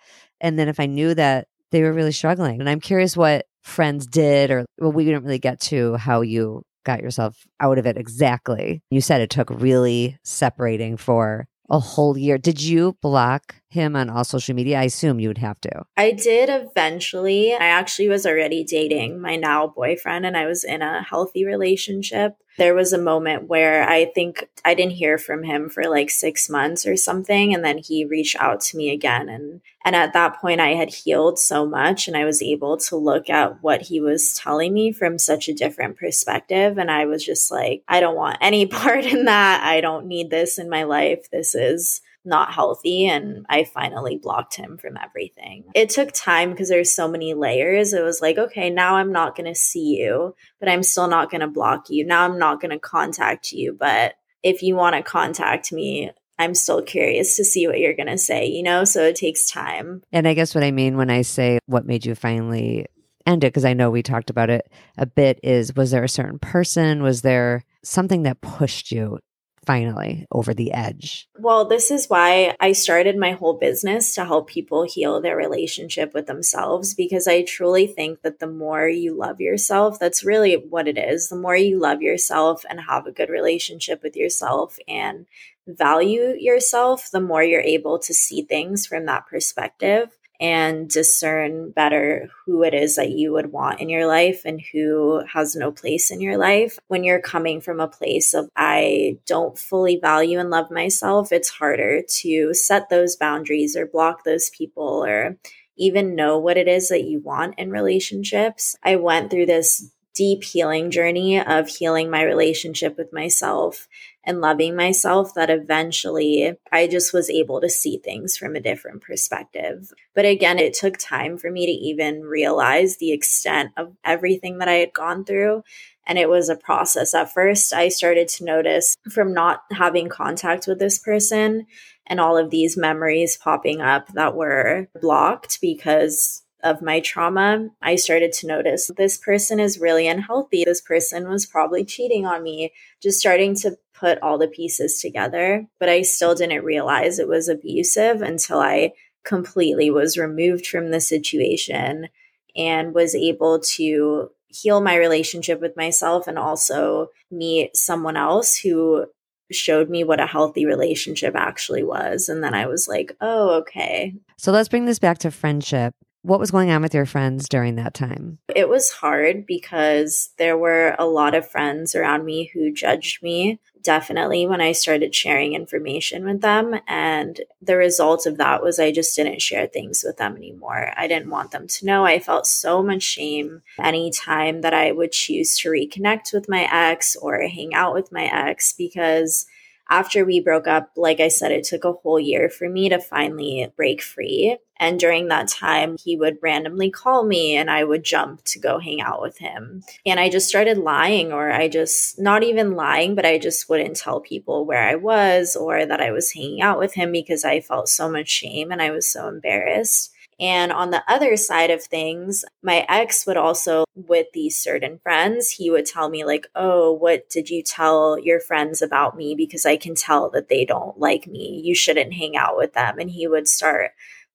And 0.41 0.59
then 0.59 0.69
if 0.69 0.81
I 0.81 0.87
knew 0.87 1.15
that 1.15 1.49
they 1.71 1.83
were 1.83 1.93
really 1.93 2.13
struggling, 2.13 2.61
and 2.61 2.69
I'm 2.69 2.81
curious 2.81 3.17
what 3.17 3.47
friends 3.63 4.07
did 4.07 4.51
or 4.51 4.65
well 4.79 4.93
we 4.93 5.05
didn't 5.05 5.25
really 5.25 5.41
get 5.41 5.61
to 5.61 5.97
how 5.97 6.21
you 6.21 6.63
got 6.85 7.03
yourself 7.03 7.37
out 7.61 7.79
of 7.79 7.87
it 7.87 7.97
exactly. 7.97 8.81
You 8.91 9.01
said 9.01 9.21
it 9.21 9.31
took 9.31 9.51
really 9.51 10.19
separating 10.23 10.97
for 10.97 11.49
a 11.69 11.81
whole 11.81 12.17
year. 12.17 12.39
Did 12.39 12.63
you 12.63 12.97
block 13.03 13.57
him 13.77 13.95
on 13.95 14.11
all 14.11 14.25
social 14.25 14.55
media? 14.55 14.81
I 14.81 14.85
assume 14.85 15.21
you 15.21 15.29
would 15.29 15.39
have 15.39 15.61
to. 15.61 15.85
I 15.97 16.11
did 16.11 16.49
eventually. 16.51 17.55
I 17.55 17.67
actually 17.67 18.09
was 18.09 18.27
already 18.27 18.65
dating 18.65 19.21
my 19.21 19.37
now 19.37 19.69
boyfriend 19.69 20.27
and 20.27 20.37
I 20.37 20.47
was 20.47 20.65
in 20.65 20.83
a 20.83 21.03
healthy 21.03 21.45
relationship 21.45 22.37
there 22.57 22.75
was 22.75 22.93
a 22.93 22.99
moment 22.99 23.49
where 23.49 23.89
I 23.89 24.07
think 24.07 24.49
I 24.65 24.75
didn't 24.75 24.93
hear 24.93 25.19
from 25.19 25.43
him 25.43 25.69
for 25.69 25.85
like 25.85 26.11
six 26.11 26.49
months 26.49 26.87
or 26.87 26.97
something. 26.97 27.55
And 27.55 27.65
then 27.65 27.79
he 27.79 28.05
reached 28.05 28.37
out 28.37 28.61
to 28.63 28.77
me 28.77 28.91
again. 28.91 29.29
And, 29.29 29.61
and 29.85 29.95
at 29.95 30.15
that 30.15 30.41
point, 30.41 30.61
I 30.61 30.71
had 30.71 30.93
healed 30.93 31.39
so 31.39 31.67
much 31.67 32.09
and 32.09 32.17
I 32.17 32.25
was 32.25 32.43
able 32.43 32.77
to 32.79 32.97
look 32.97 33.29
at 33.29 33.63
what 33.63 33.83
he 33.83 34.01
was 34.01 34.35
telling 34.35 34.73
me 34.73 34.93
from 34.93 35.19
such 35.19 35.49
a 35.49 35.55
different 35.55 35.99
perspective. 35.99 36.79
And 36.79 36.91
I 36.91 37.05
was 37.05 37.25
just 37.25 37.51
like, 37.51 37.83
I 37.89 38.01
don't 38.01 38.17
want 38.17 38.39
any 38.41 38.67
part 38.67 39.05
in 39.05 39.27
that. 39.27 39.63
I 39.63 39.81
don't 39.81 40.07
need 40.07 40.31
this 40.31 40.59
in 40.59 40.71
my 40.71 40.85
life. 40.85 41.31
This 41.31 41.55
is 41.55 42.01
not 42.27 42.53
healthy 42.53 43.07
and 43.07 43.47
I 43.49 43.65
finally 43.65 44.19
blocked 44.19 44.57
him 44.57 44.79
from 44.79 44.97
everything. 44.97 45.65
It 45.75 45.91
took 45.91 46.13
time 46.13 46.51
because 46.51 46.69
there's 46.69 46.93
so 46.93 47.09
many 47.09 47.35
layers. 47.35 47.93
It 47.93 48.03
was 48.03 48.21
like, 48.21 48.37
okay, 48.37 48.71
now 48.71 48.97
I'm 48.97 49.13
not 49.13 49.37
going 49.37 49.47
to 49.47 49.55
see 49.55 49.97
you, 49.97 50.35
but 50.61 50.69
I'm 50.69 50.83
still 50.83 51.09
not 51.09 51.31
going 51.31 51.41
to 51.41 51.47
block 51.47 51.89
you. 51.89 52.05
Now 52.05 52.25
I'm 52.25 52.39
not 52.39 52.61
going 52.61 52.73
to 52.73 52.79
contact 52.79 53.53
you, 53.53 53.77
but 53.79 54.15
if 54.43 54.63
you 54.63 54.75
want 54.75 54.97
to 54.97 55.03
contact 55.03 55.73
me, 55.73 56.11
I'm 56.39 56.55
still 56.55 56.83
curious 56.83 57.37
to 57.37 57.45
see 57.45 57.67
what 57.67 57.79
you're 57.79 57.97
going 57.97 58.09
to 58.09 58.19
say, 58.19 58.47
you 58.47 58.63
know? 58.63 58.85
So 58.85 59.03
it 59.03 59.17
takes 59.17 59.51
time. 59.51 60.03
And 60.13 60.29
I 60.29 60.35
guess 60.35 60.55
what 60.55 60.65
I 60.65 60.71
mean 60.71 60.97
when 60.97 61.11
I 61.11 61.23
say 61.23 61.59
what 61.67 61.87
made 61.87 62.05
you 62.05 62.15
finally 62.15 62.87
end 63.27 63.43
it, 63.43 63.49
because 63.49 63.65
I 63.65 63.73
know 63.73 63.91
we 63.91 64.03
talked 64.03 64.31
about 64.31 64.51
it 64.51 64.71
a 64.99 65.07
bit, 65.07 65.41
is 65.43 65.75
was 65.75 65.91
there 65.91 66.05
a 66.05 66.09
certain 66.09 66.39
person? 66.39 67.03
Was 67.03 67.23
there 67.23 67.65
something 67.83 68.25
that 68.25 68.41
pushed 68.41 68.93
you 68.93 69.19
finally 69.67 70.27
over 70.31 70.55
the 70.55 70.73
edge? 70.73 71.29
Well, 71.39 71.67
this 71.67 71.91
is 71.91 72.07
why 72.07 72.55
I 72.61 72.73
started 72.73 73.17
my 73.17 73.33
whole 73.33 73.59
business 73.59 74.15
to 74.15 74.25
help 74.25 74.49
people 74.49 74.85
heal 74.85 75.21
their 75.21 75.37
relationship 75.37 76.15
with 76.15 76.27
themselves 76.27 76.95
because 76.95 77.27
I 77.27 77.43
truly 77.43 77.87
think 77.87 78.23
that 78.23 78.39
the 78.39 78.47
more 78.47 78.89
you 78.89 79.15
love 79.15 79.41
yourself, 79.41 79.99
that's 79.99 80.25
really 80.25 80.55
what 80.55 80.89
it 80.89 80.97
is. 80.97 81.29
The 81.29 81.37
more 81.37 81.57
you 81.57 81.79
love 81.79 82.01
yourself 82.01 82.65
and 82.71 82.81
have 82.81 83.07
a 83.07 83.13
good 83.13 83.29
relationship 83.29 84.03
with 84.03 84.17
yourself 84.17 84.79
and 84.89 85.27
value 85.67 86.35
yourself, 86.39 87.11
the 87.11 87.21
more 87.21 87.43
you're 87.43 87.61
able 87.61 87.99
to 87.99 88.15
see 88.15 88.43
things 88.43 88.87
from 88.87 89.07
that 89.07 89.27
perspective 89.27 90.11
and 90.41 90.89
discern 90.89 91.71
better 91.71 92.29
who 92.45 92.63
it 92.63 92.75
is 92.75 92.97
that 92.97 93.11
you 93.11 93.33
would 93.33 93.53
want 93.53 93.81
in 93.81 93.89
your 93.89 94.07
life 94.07 94.43
and 94.45 94.61
who 94.73 95.23
has 95.33 95.57
no 95.57 95.73
place 95.73 96.11
in 96.11 96.21
your 96.21 96.37
life. 96.37 96.79
When 96.89 97.05
you're 97.05 97.21
coming 97.21 97.61
from 97.61 97.81
a 97.81 97.89
place 97.89 98.35
of, 98.35 98.49
I 98.57 99.19
don't 99.27 99.59
fully 99.59 99.99
value 100.01 100.39
and 100.39 100.51
love 100.51 100.71
myself, 100.71 101.33
it's 101.33 101.49
harder 101.49 102.03
to 102.21 102.55
set 102.55 102.89
those 102.89 103.17
boundaries 103.17 103.77
or 103.77 103.87
block 103.87 104.25
those 104.25 104.51
people 104.51 105.05
or 105.05 105.39
even 105.77 106.15
know 106.15 106.39
what 106.39 106.57
it 106.57 106.69
is 106.69 106.89
that 106.89 107.05
you 107.05 107.21
want 107.21 107.55
in 107.59 107.71
relationships. 107.71 108.77
I 108.83 108.97
went 108.97 109.31
through 109.31 109.47
this 109.47 109.91
deep 110.17 110.43
healing 110.43 110.91
journey 110.91 111.41
of 111.41 111.69
healing 111.69 112.11
my 112.11 112.23
relationship 112.23 112.97
with 112.97 113.13
myself 113.13 113.87
and 114.25 114.41
loving 114.41 114.75
myself 114.75 115.35
that 115.35 115.51
eventually 115.51 116.55
I 116.73 116.89
just 116.89 117.13
was 117.13 117.31
able 117.31 117.61
to 117.61 117.69
see 117.69 117.99
things 117.99 118.37
from 118.37 118.57
a 118.57 118.61
different 118.61 119.03
perspective. 119.03 119.93
But 120.15 120.25
again, 120.25 120.59
it 120.59 120.75
took 120.75 120.97
time 120.97 121.37
for 121.37 121.51
me 121.51 121.67
to 121.67 121.73
even 121.73 122.23
realize 122.23 122.97
the 122.97 123.13
extent 123.13 123.73
of 123.77 123.95
everything 124.05 124.59
that 124.59 124.69
I 124.69 124.75
had 124.75 124.93
gone 124.95 125.25
through. 125.25 125.63
And 126.09 126.19
it 126.19 126.29
was 126.29 126.49
a 126.49 126.57
process. 126.57 127.15
At 127.15 127.33
first, 127.33 127.73
I 127.73 127.89
started 127.89 128.29
to 128.29 128.45
notice 128.45 128.97
from 129.11 129.35
not 129.35 129.63
having 129.73 130.09
contact 130.09 130.67
with 130.67 130.79
this 130.79 130.99
person 130.99 131.67
and 132.07 132.21
all 132.21 132.39
of 132.39 132.51
these 132.51 132.77
memories 132.77 133.37
popping 133.37 133.81
up 133.81 134.09
that 134.15 134.35
were 134.35 134.89
blocked 135.01 135.61
because 135.61 136.43
of 136.67 136.83
my 136.83 137.01
trauma, 137.01 137.69
I 137.81 137.95
started 137.95 138.33
to 138.35 138.47
notice 138.47 138.91
this 138.97 139.17
person 139.17 139.61
is 139.61 139.79
really 139.79 140.09
unhealthy. 140.09 140.65
This 140.65 140.81
person 140.81 141.29
was 141.29 141.47
probably 141.47 141.85
cheating 141.85 142.27
on 142.27 142.43
me, 142.43 142.73
just 143.03 143.21
starting 143.21 143.55
to 143.57 143.77
put 143.95 144.21
all 144.21 144.37
the 144.37 144.49
pieces 144.49 145.01
together. 145.01 145.67
But 145.79 145.89
I 145.89 146.03
still 146.03 146.35
didn't 146.35 146.65
realize 146.65 147.19
it 147.19 147.29
was 147.29 147.49
abusive 147.49 148.21
until 148.21 148.59
I 148.59 148.93
completely 149.25 149.91
was 149.91 150.19
removed 150.19 150.67
from 150.67 150.91
the 150.91 151.01
situation 151.01 152.09
and 152.57 152.95
was 152.95 153.15
able 153.15 153.61
to 153.61 154.31
heal 154.49 154.81
my 154.81 154.97
relationship 154.97 155.61
with 155.61 155.77
myself 155.77 156.27
and 156.27 156.39
also 156.39 157.09
meet 157.31 157.77
someone 157.77 158.17
else 158.17 158.57
who 158.57 159.07
showed 159.53 159.89
me 159.89 160.03
what 160.03 160.21
a 160.21 160.27
healthy 160.27 160.67
relationship 160.67 161.35
actually 161.37 161.85
was. 161.85 162.29
And 162.29 162.43
then 162.43 162.55
I 162.55 162.67
was 162.67 162.89
like, 162.89 163.17
oh, 163.21 163.51
okay. 163.61 164.15
So 164.39 164.51
let's 164.53 164.69
bring 164.69 164.87
this 164.87 164.99
back 164.99 165.19
to 165.19 165.31
friendship. 165.31 165.95
What 166.27 166.41
was 166.41 166.51
going 166.51 166.73
on 166.73 166.83
with 166.83 166.93
your 166.93 167.07
friends 167.07 167.49
during 167.49 167.77
that 167.77 167.95
time? 167.95 168.39
It 168.53 168.69
was 168.69 168.91
hard 168.91 169.47
because 169.47 170.31
there 170.39 170.59
were 170.59 170.97
a 170.99 171.07
lot 171.07 171.37
of 171.37 171.49
friends 171.49 171.95
around 171.95 172.25
me 172.25 172.51
who 172.53 172.73
judged 172.73 173.23
me. 173.23 173.61
Definitely 173.81 174.45
when 174.49 174.61
I 174.61 174.73
started 174.73 175.15
sharing 175.15 175.55
information 175.55 176.25
with 176.25 176.41
them. 176.41 176.81
And 176.89 177.41
the 177.63 177.77
result 177.77 178.27
of 178.27 178.39
that 178.39 178.61
was 178.61 178.81
I 178.81 178.91
just 178.91 179.15
didn't 179.15 179.41
share 179.41 179.69
things 179.69 180.03
with 180.05 180.17
them 180.17 180.37
anymore. 180.37 180.91
I 180.97 181.07
didn't 181.07 181.31
want 181.31 181.53
them 181.53 181.69
to 181.69 181.87
know. 181.87 182.05
I 182.05 182.19
felt 182.19 182.49
so 182.49 182.83
much 182.83 183.05
shame 183.05 183.63
anytime 183.79 184.63
that 184.63 184.75
I 184.75 184.91
would 184.91 185.13
choose 185.13 185.57
to 185.59 185.71
reconnect 185.71 186.33
with 186.33 186.49
my 186.49 186.69
ex 186.69 187.15
or 187.15 187.41
hang 187.43 187.73
out 187.73 187.95
with 187.95 188.11
my 188.11 188.25
ex 188.25 188.73
because 188.73 189.47
after 189.89 190.25
we 190.25 190.41
broke 190.41 190.67
up, 190.67 190.91
like 190.97 191.21
I 191.21 191.29
said, 191.29 191.53
it 191.53 191.65
took 191.65 191.85
a 191.85 191.93
whole 191.93 192.19
year 192.19 192.49
for 192.49 192.69
me 192.69 192.89
to 192.89 192.99
finally 192.99 193.73
break 193.77 194.03
free. 194.03 194.59
And 194.79 195.01
during 195.01 195.29
that 195.29 195.49
time, 195.49 195.97
he 195.97 196.17
would 196.17 196.39
randomly 196.43 196.91
call 196.91 197.25
me 197.25 197.57
and 197.57 197.71
I 197.71 197.85
would 197.85 198.05
jump 198.05 198.45
to 198.45 198.59
go 198.59 198.79
hang 198.79 199.01
out 199.01 199.23
with 199.23 199.39
him. 199.39 199.83
And 200.05 200.21
I 200.21 200.29
just 200.29 200.49
started 200.49 200.77
lying, 200.77 201.33
or 201.33 201.51
I 201.51 201.69
just, 201.69 202.19
not 202.19 202.43
even 202.43 202.75
lying, 202.75 203.15
but 203.15 203.25
I 203.25 203.39
just 203.39 203.69
wouldn't 203.69 203.97
tell 203.97 204.21
people 204.21 204.67
where 204.67 204.87
I 204.87 204.97
was 204.97 205.57
or 205.57 205.87
that 205.87 206.01
I 206.01 206.11
was 206.11 206.33
hanging 206.33 206.61
out 206.61 206.79
with 206.79 206.95
him 206.95 207.13
because 207.13 207.45
I 207.45 207.61
felt 207.61 207.89
so 207.89 208.11
much 208.11 208.29
shame 208.29 208.71
and 208.71 208.83
I 208.83 208.91
was 208.91 209.07
so 209.07 209.29
embarrassed. 209.29 210.13
And 210.39 210.71
on 210.71 210.91
the 210.91 211.03
other 211.09 211.37
side 211.37 211.71
of 211.71 211.83
things, 211.83 212.45
my 212.63 212.85
ex 212.89 213.27
would 213.27 213.39
also, 213.39 213.85
with 213.95 214.27
these 214.35 214.61
certain 214.61 214.99
friends, 214.99 215.51
he 215.51 215.71
would 215.71 215.87
tell 215.87 216.11
me, 216.11 216.25
like, 216.25 216.47
oh, 216.55 216.93
what 216.93 217.31
did 217.31 217.49
you 217.49 217.63
tell 217.63 218.19
your 218.19 218.41
friends 218.41 218.83
about 218.83 219.17
me? 219.17 219.35
Because 219.35 219.65
I 219.65 219.77
can 219.77 219.95
tell 219.95 220.29
that 220.31 220.49
they 220.49 220.67
don't 220.67 220.99
like 220.99 221.27
me. 221.27 221.63
You 221.65 221.75
shouldn't 221.75 222.13
hang 222.13 222.37
out 222.37 222.57
with 222.57 222.75
them. 222.75 222.99
And 222.99 223.11
he 223.11 223.27
would 223.27 223.49
start 223.49 223.93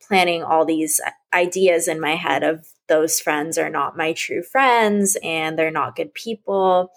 planning 0.08 0.44
all 0.44 0.66
these 0.66 1.00
ideas 1.34 1.88
in 1.88 2.00
my 2.00 2.16
head 2.16 2.44
of 2.44 2.68
those 2.88 3.20
friends 3.20 3.58
are 3.58 3.70
not 3.70 3.96
my 3.96 4.12
true 4.12 4.44
friends 4.44 5.16
and 5.24 5.58
they're 5.58 5.72
not 5.72 5.96
good 5.96 6.14
people 6.14 6.92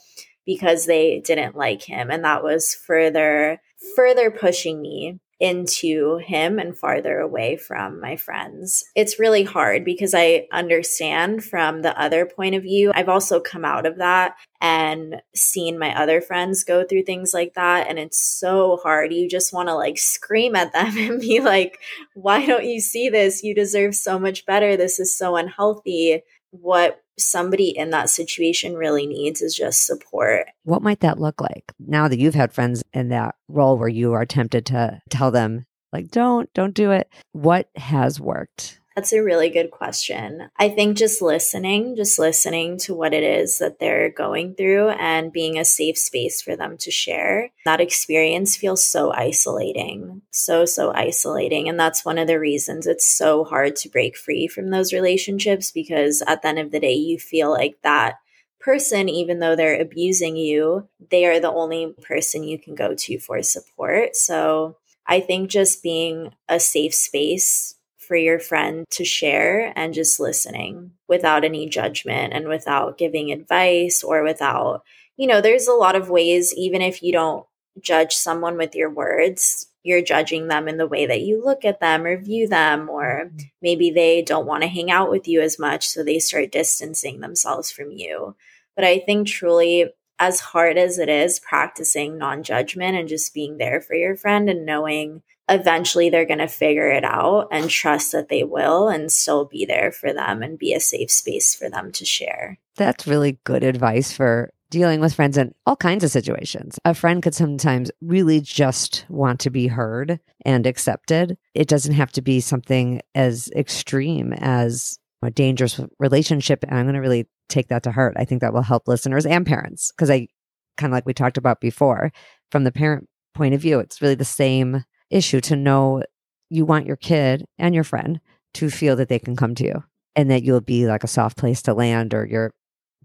because 0.45 0.87
they 0.87 1.21
didn't 1.21 1.57
like 1.57 1.83
him. 1.83 2.11
And 2.11 2.25
that 2.25 2.43
was 2.43 2.75
further, 2.75 3.61
further 3.95 4.31
pushing 4.31 4.83
me 4.83 5.21
into 5.41 6.19
him 6.19 6.59
and 6.59 6.77
farther 6.77 7.19
away 7.19 7.57
from 7.57 8.01
my 8.01 8.17
friends. 8.17 8.85
It's 8.95 9.19
really 9.19 9.45
hard 9.45 9.85
because 9.85 10.15
I 10.15 10.47
understand 10.53 11.45
from 11.45 11.83
the 11.83 11.99
other 12.01 12.27
point 12.27 12.55
of 12.55 12.63
view. 12.63 12.93
I've 12.95 13.09
also 13.09 13.41
come 13.41 13.65
out 13.65 13.87
of 13.87 13.99
that 13.99 14.37
and 14.61 15.21
seen 15.35 15.79
my 15.79 15.95
other 16.01 16.21
friends 16.21 16.65
go 16.65 16.85
through 16.85 17.03
things 17.03 17.35
like 17.35 17.55
that. 17.55 17.89
And 17.89 17.99
it's 17.99 18.19
so 18.19 18.79
hard. 18.83 19.13
You 19.13 19.29
just 19.29 19.53
want 19.53 19.69
to 19.69 19.75
like 19.75 19.99
scream 19.99 20.57
at 20.57 20.73
them 20.73 20.97
and 20.97 21.21
be 21.21 21.41
like, 21.41 21.79
why 22.15 22.47
don't 22.47 22.65
you 22.65 22.81
see 22.81 23.09
this? 23.09 23.43
You 23.43 23.55
deserve 23.55 23.95
so 23.95 24.19
much 24.19 24.47
better. 24.47 24.77
This 24.77 24.99
is 24.99 25.17
so 25.17 25.37
unhealthy. 25.37 26.23
What 26.51 27.04
somebody 27.19 27.77
in 27.77 27.91
that 27.91 28.11
situation 28.11 28.75
really 28.75 29.07
needs 29.07 29.43
is 29.43 29.55
just 29.55 29.87
support. 29.87 30.47
What 30.65 30.83
might 30.83 31.01
that 31.01 31.21
look 31.21 31.41
like 31.41 31.73
now 31.79 32.09
that 32.09 32.19
you've 32.19 32.35
had 32.35 32.53
friends 32.53 32.83
in 32.93 33.09
that 33.09 33.35
role 33.49 33.79
where 33.79 33.89
you 33.89 34.13
are 34.13 34.27
tempted 34.27 34.67
to 34.67 35.01
tell 35.11 35.31
them, 35.31 35.67
like, 35.93 36.11
don't, 36.11 36.53
don't 36.55 36.75
do 36.75 36.91
it? 36.91 37.09
What 37.33 37.69
has 37.77 38.21
worked? 38.21 38.81
That's 38.95 39.13
a 39.13 39.25
really 39.25 39.51
good 39.51 39.73
question. 39.73 40.51
I 40.57 40.69
think 40.69 40.97
just 40.97 41.21
listening, 41.21 41.97
just 41.97 42.17
listening 42.17 42.79
to 42.79 42.95
what 42.95 43.13
it 43.13 43.25
is 43.25 43.59
that 43.59 43.81
they're 43.81 44.09
going 44.09 44.55
through 44.55 44.91
and 44.91 45.33
being 45.33 45.59
a 45.59 45.65
safe 45.65 45.99
space 45.99 46.41
for 46.41 46.55
them 46.55 46.77
to 46.79 46.93
share. 46.93 47.51
That 47.65 47.81
experience 47.81 48.57
feels 48.57 48.85
so 48.85 49.13
isolating, 49.13 50.23
so, 50.31 50.65
so 50.65 50.93
isolating. 50.95 51.69
And 51.69 51.79
that's 51.79 52.05
one 52.05 52.19
of 52.19 52.29
the 52.29 52.39
reasons 52.39 52.87
it's 52.87 53.05
so 53.05 53.43
hard 53.43 53.75
to 53.77 53.89
break 53.89 54.17
free 54.17 54.47
from 54.47 54.71
those 54.71 54.93
relationships 54.93 55.73
because 55.73 56.23
at 56.29 56.43
the 56.43 56.49
end 56.49 56.61
of 56.61 56.71
the 56.71 56.81
day, 56.81 56.95
you 56.95 57.19
feel 57.19 57.51
like 57.51 57.79
that 57.83 58.15
person, 58.61 59.09
even 59.09 59.41
though 59.41 59.57
they're 59.57 59.81
abusing 59.81 60.37
you, 60.37 60.89
they 61.11 61.27
are 61.27 61.41
the 61.41 61.51
only 61.51 61.95
person 62.03 62.45
you 62.45 62.61
can 62.61 62.77
go 62.77 62.95
to 62.95 63.19
for 63.19 63.43
support. 63.43 64.15
So 64.15 64.77
I 65.05 65.19
think 65.19 65.51
just 65.51 65.83
being 65.83 66.33
a 66.49 66.61
safe 66.61 66.95
space 66.95 67.75
for 68.15 68.19
your 68.19 68.39
friend 68.39 68.87
to 68.91 69.05
share 69.05 69.73
and 69.75 69.93
just 69.93 70.21
listening 70.21 70.93
without 71.09 71.43
any 71.43 71.69
judgment 71.69 72.33
and 72.33 72.47
without 72.47 72.97
giving 72.97 73.33
advice 73.33 74.05
or 74.05 74.23
without, 74.23 74.85
you 75.17 75.27
know, 75.27 75.41
there's 75.41 75.67
a 75.67 75.73
lot 75.73 75.97
of 75.97 76.11
ways, 76.11 76.55
even 76.57 76.81
if 76.81 77.03
you 77.03 77.11
don't 77.11 77.45
judge 77.83 78.15
someone 78.15 78.57
with 78.57 78.77
your 78.77 78.89
words, 78.89 79.67
you're 79.83 80.01
judging 80.01 80.47
them 80.47 80.69
in 80.69 80.77
the 80.77 80.87
way 80.87 81.07
that 81.07 81.23
you 81.23 81.45
look 81.45 81.65
at 81.65 81.81
them 81.81 82.05
or 82.05 82.17
view 82.17 82.47
them, 82.47 82.89
or 82.89 83.25
mm-hmm. 83.25 83.47
maybe 83.61 83.91
they 83.91 84.23
don't 84.23 84.47
want 84.47 84.63
to 84.63 84.69
hang 84.69 84.93
out 84.93 85.11
with 85.11 85.27
you 85.27 85.41
as 85.41 85.59
much. 85.59 85.89
So 85.89 86.05
they 86.05 86.21
start 86.21 86.53
distancing 86.53 87.19
themselves 87.19 87.73
from 87.73 87.91
you. 87.91 88.37
But 88.77 88.85
I 88.85 89.01
think 89.01 89.27
truly, 89.27 89.91
as 90.21 90.39
hard 90.39 90.79
as 90.79 91.01
it 91.01 91.09
is, 91.09 91.41
practicing 91.41 92.17
non 92.17 92.45
judgment 92.45 92.97
and 92.97 93.09
just 93.09 93.35
being 93.35 93.59
there 93.59 93.81
for 93.81 93.97
your 93.97 94.15
friend 94.15 94.49
and 94.49 94.65
knowing 94.65 95.25
eventually 95.49 96.11
they're 96.11 96.27
going 96.27 96.39
to 96.39 96.49
figure 96.49 96.91
it 96.91 97.05
out 97.05 97.49
and 97.51 97.69
trust 97.69 98.13
that 98.13 98.29
they 98.29 98.45
will 98.45 98.89
and 98.89 99.13
still 99.13 99.45
be 99.45 99.65
there 99.65 99.93
for 99.93 100.13
them 100.13 100.43
and 100.43 100.59
be 100.59 100.73
a 100.73 100.81
safe 100.81 101.11
space 101.11 101.55
for 101.55 101.69
them 101.69 101.93
to 101.93 102.05
share. 102.05 102.59
That's 102.77 103.07
really 103.07 103.39
good 103.45 103.63
advice 103.63 104.13
for 104.13 104.51
dealing 104.71 105.01
with 105.01 105.15
friends 105.15 105.37
in 105.39 105.55
all 105.67 105.77
kinds 105.77 106.03
of 106.03 106.11
situations. 106.11 106.79
A 106.85 106.95
friend 106.95 107.23
could 107.23 107.35
sometimes 107.35 107.91
really 108.01 108.41
just 108.41 109.07
want 109.09 109.39
to 109.41 109.51
be 109.51 109.69
heard 109.69 110.19
and 110.45 110.67
accepted. 110.67 111.39
It 111.55 111.69
doesn't 111.69 111.95
have 111.95 112.11
to 112.13 112.23
be 112.23 112.41
something 112.41 113.01
as 113.15 113.51
extreme 113.55 114.33
as 114.33 114.99
a 115.23 115.31
dangerous 115.31 115.81
relationship. 115.99 116.65
And 116.65 116.77
I'm 116.77 116.87
going 116.87 116.95
to 116.95 117.01
really 117.01 117.29
take 117.49 117.69
that 117.69 117.85
to 117.85 117.93
heart. 117.93 118.15
I 118.19 118.25
think 118.25 118.41
that 118.41 118.53
will 118.53 118.63
help 118.63 118.89
listeners 118.89 119.27
and 119.27 119.47
parents 119.47 119.93
because 119.93 120.11
I 120.11 120.29
kind 120.77 120.93
of 120.93 120.97
like 120.97 121.07
we 121.07 121.15
talked 121.15 121.39
about 121.39 121.61
before, 121.61 122.11
from 122.51 122.65
the 122.65 122.73
parent 122.73 123.09
point 123.35 123.55
of 123.55 123.61
view, 123.61 123.79
it's 123.79 124.03
really 124.03 124.15
the 124.15 124.25
same 124.25 124.85
issue 125.11 125.41
to 125.43 125.57
know 125.57 126.03
you 126.51 126.65
want 126.65 126.87
your 126.87 126.97
kid 126.97 127.45
and 127.59 127.75
your 127.75 127.85
friend 127.85 128.21
to 128.55 128.71
feel 128.71 128.97
that 128.97 129.09
they 129.09 129.19
can 129.19 129.37
come 129.37 129.55
to 129.57 129.65
you 129.65 129.85
and 130.17 130.31
that 130.31 130.43
you'll 130.43 130.61
be 130.61 130.87
like 130.87 131.05
a 131.05 131.09
soft 131.09 131.37
place 131.37 131.63
to 131.63 131.75
land 131.75 132.15
or 132.15 132.25
you're 132.25 132.53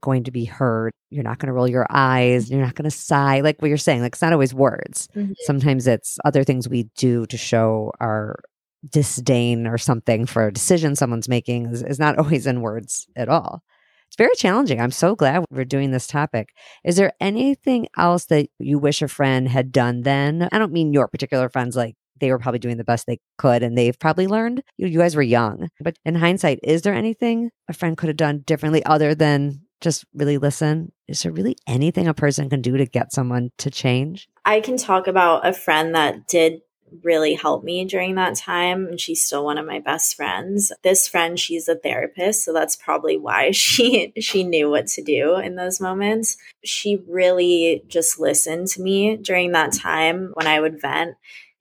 going 0.02 0.24
to 0.24 0.32
be 0.32 0.46
heard. 0.46 0.94
You're 1.10 1.24
not 1.24 1.40
going 1.40 1.48
to 1.48 1.54
roll 1.54 1.68
your 1.68 1.88
eyes. 1.90 2.50
You're 2.50 2.62
not 2.62 2.76
going 2.76 2.90
to 2.90 2.96
sigh. 2.96 3.42
Like 3.42 3.62
what 3.62 3.68
you're 3.68 3.78
saying, 3.78 4.02
like 4.02 4.14
it's 4.14 4.22
not 4.22 4.34
always 4.34 4.54
words. 4.54 5.08
Mm-hmm. 5.16 5.34
Sometimes 5.42 5.88
it's 5.88 6.18
other 6.24 6.44
things 6.44 6.70
we 6.70 6.84
do 6.96 7.26
to 7.28 7.38
show 7.38 7.92
our 8.00 8.40
disdain 8.88 9.68
or 9.68 9.78
something 9.78 10.26
for 10.26 10.48
a 10.48 10.54
decision 10.54 10.96
someone's 10.96 11.28
making 11.28 11.66
is, 11.68 11.84
is 11.84 12.00
not 12.00 12.18
always 12.20 12.48
in 12.48 12.62
words 12.62 13.08
at 13.16 13.30
all. 13.30 13.64
It's 14.10 14.18
very 14.18 14.34
challenging. 14.36 14.82
I'm 14.82 14.90
so 14.90 15.16
glad 15.16 15.46
we're 15.52 15.66
doing 15.66 15.92
this 15.92 16.08
topic. 16.08 16.50
Is 16.84 16.96
there 16.96 17.14
anything 17.22 17.88
else 17.96 18.26
that 18.26 18.48
you 18.58 18.80
wish 18.80 19.04
a 19.04 19.08
friend 19.08 19.48
had 19.48 19.72
done 19.72 20.02
then? 20.02 20.50
I 20.52 20.58
don't 20.58 20.74
mean 20.74 20.94
your 20.94 21.08
particular 21.08 21.48
friends, 21.48 21.76
like 21.76 21.94
they 22.20 22.32
were 22.32 22.40
probably 22.40 22.58
doing 22.58 22.78
the 22.78 22.84
best 22.84 23.06
they 23.06 23.20
could 23.38 23.62
and 23.62 23.78
they've 23.78 23.98
probably 24.00 24.26
learned. 24.26 24.64
You, 24.78 24.88
you 24.88 24.98
guys 24.98 25.16
were 25.16 25.22
young. 25.22 25.70
But 25.80 25.98
in 26.06 26.16
hindsight, 26.16 26.60
is 26.64 26.82
there 26.82 26.96
anything 26.96 27.52
a 27.68 27.74
friend 27.74 27.96
could 27.96 28.10
have 28.10 28.18
done 28.18 28.40
differently 28.40 28.84
other 28.84 29.14
than 29.14 29.62
just 29.80 30.06
really 30.16 30.40
listen? 30.40 30.92
Is 31.08 31.22
there 31.22 31.32
really 31.32 31.56
anything 31.68 32.08
a 32.08 32.14
person 32.16 32.50
can 32.50 32.62
do 32.62 32.78
to 32.78 32.88
get 32.88 33.14
someone 33.14 33.52
to 33.60 33.70
change? 33.70 34.28
I 34.44 34.60
can 34.60 34.78
talk 34.78 35.06
about 35.06 35.48
a 35.48 35.54
friend 35.54 35.94
that 35.94 36.28
did 36.28 36.62
really 37.04 37.34
helped 37.34 37.66
me 37.66 37.86
during 37.86 38.16
that 38.16 38.36
time 38.36 38.88
and 38.88 39.00
she's 39.00 39.26
still 39.26 39.46
one 39.46 39.58
of 39.58 39.66
my 39.66 39.80
best 39.80 40.16
friends. 40.16 40.72
This 40.84 41.08
friend, 41.08 41.40
she's 41.40 41.68
a 41.68 41.76
therapist, 41.76 42.44
so 42.44 42.54
that's 42.54 42.76
probably 42.76 43.18
why 43.18 43.52
she 43.52 44.14
she 44.20 44.44
knew 44.44 44.70
what 44.70 44.88
to 44.88 45.04
do 45.04 45.36
in 45.36 45.56
those 45.56 45.80
moments. 45.80 46.38
She 46.64 46.98
really 47.08 47.84
just 47.88 48.20
listened 48.20 48.68
to 48.70 48.82
me 48.82 49.18
during 49.18 49.52
that 49.52 49.74
time 49.74 50.32
when 50.34 50.48
I 50.48 50.60
would 50.60 50.82
vent 50.82 51.16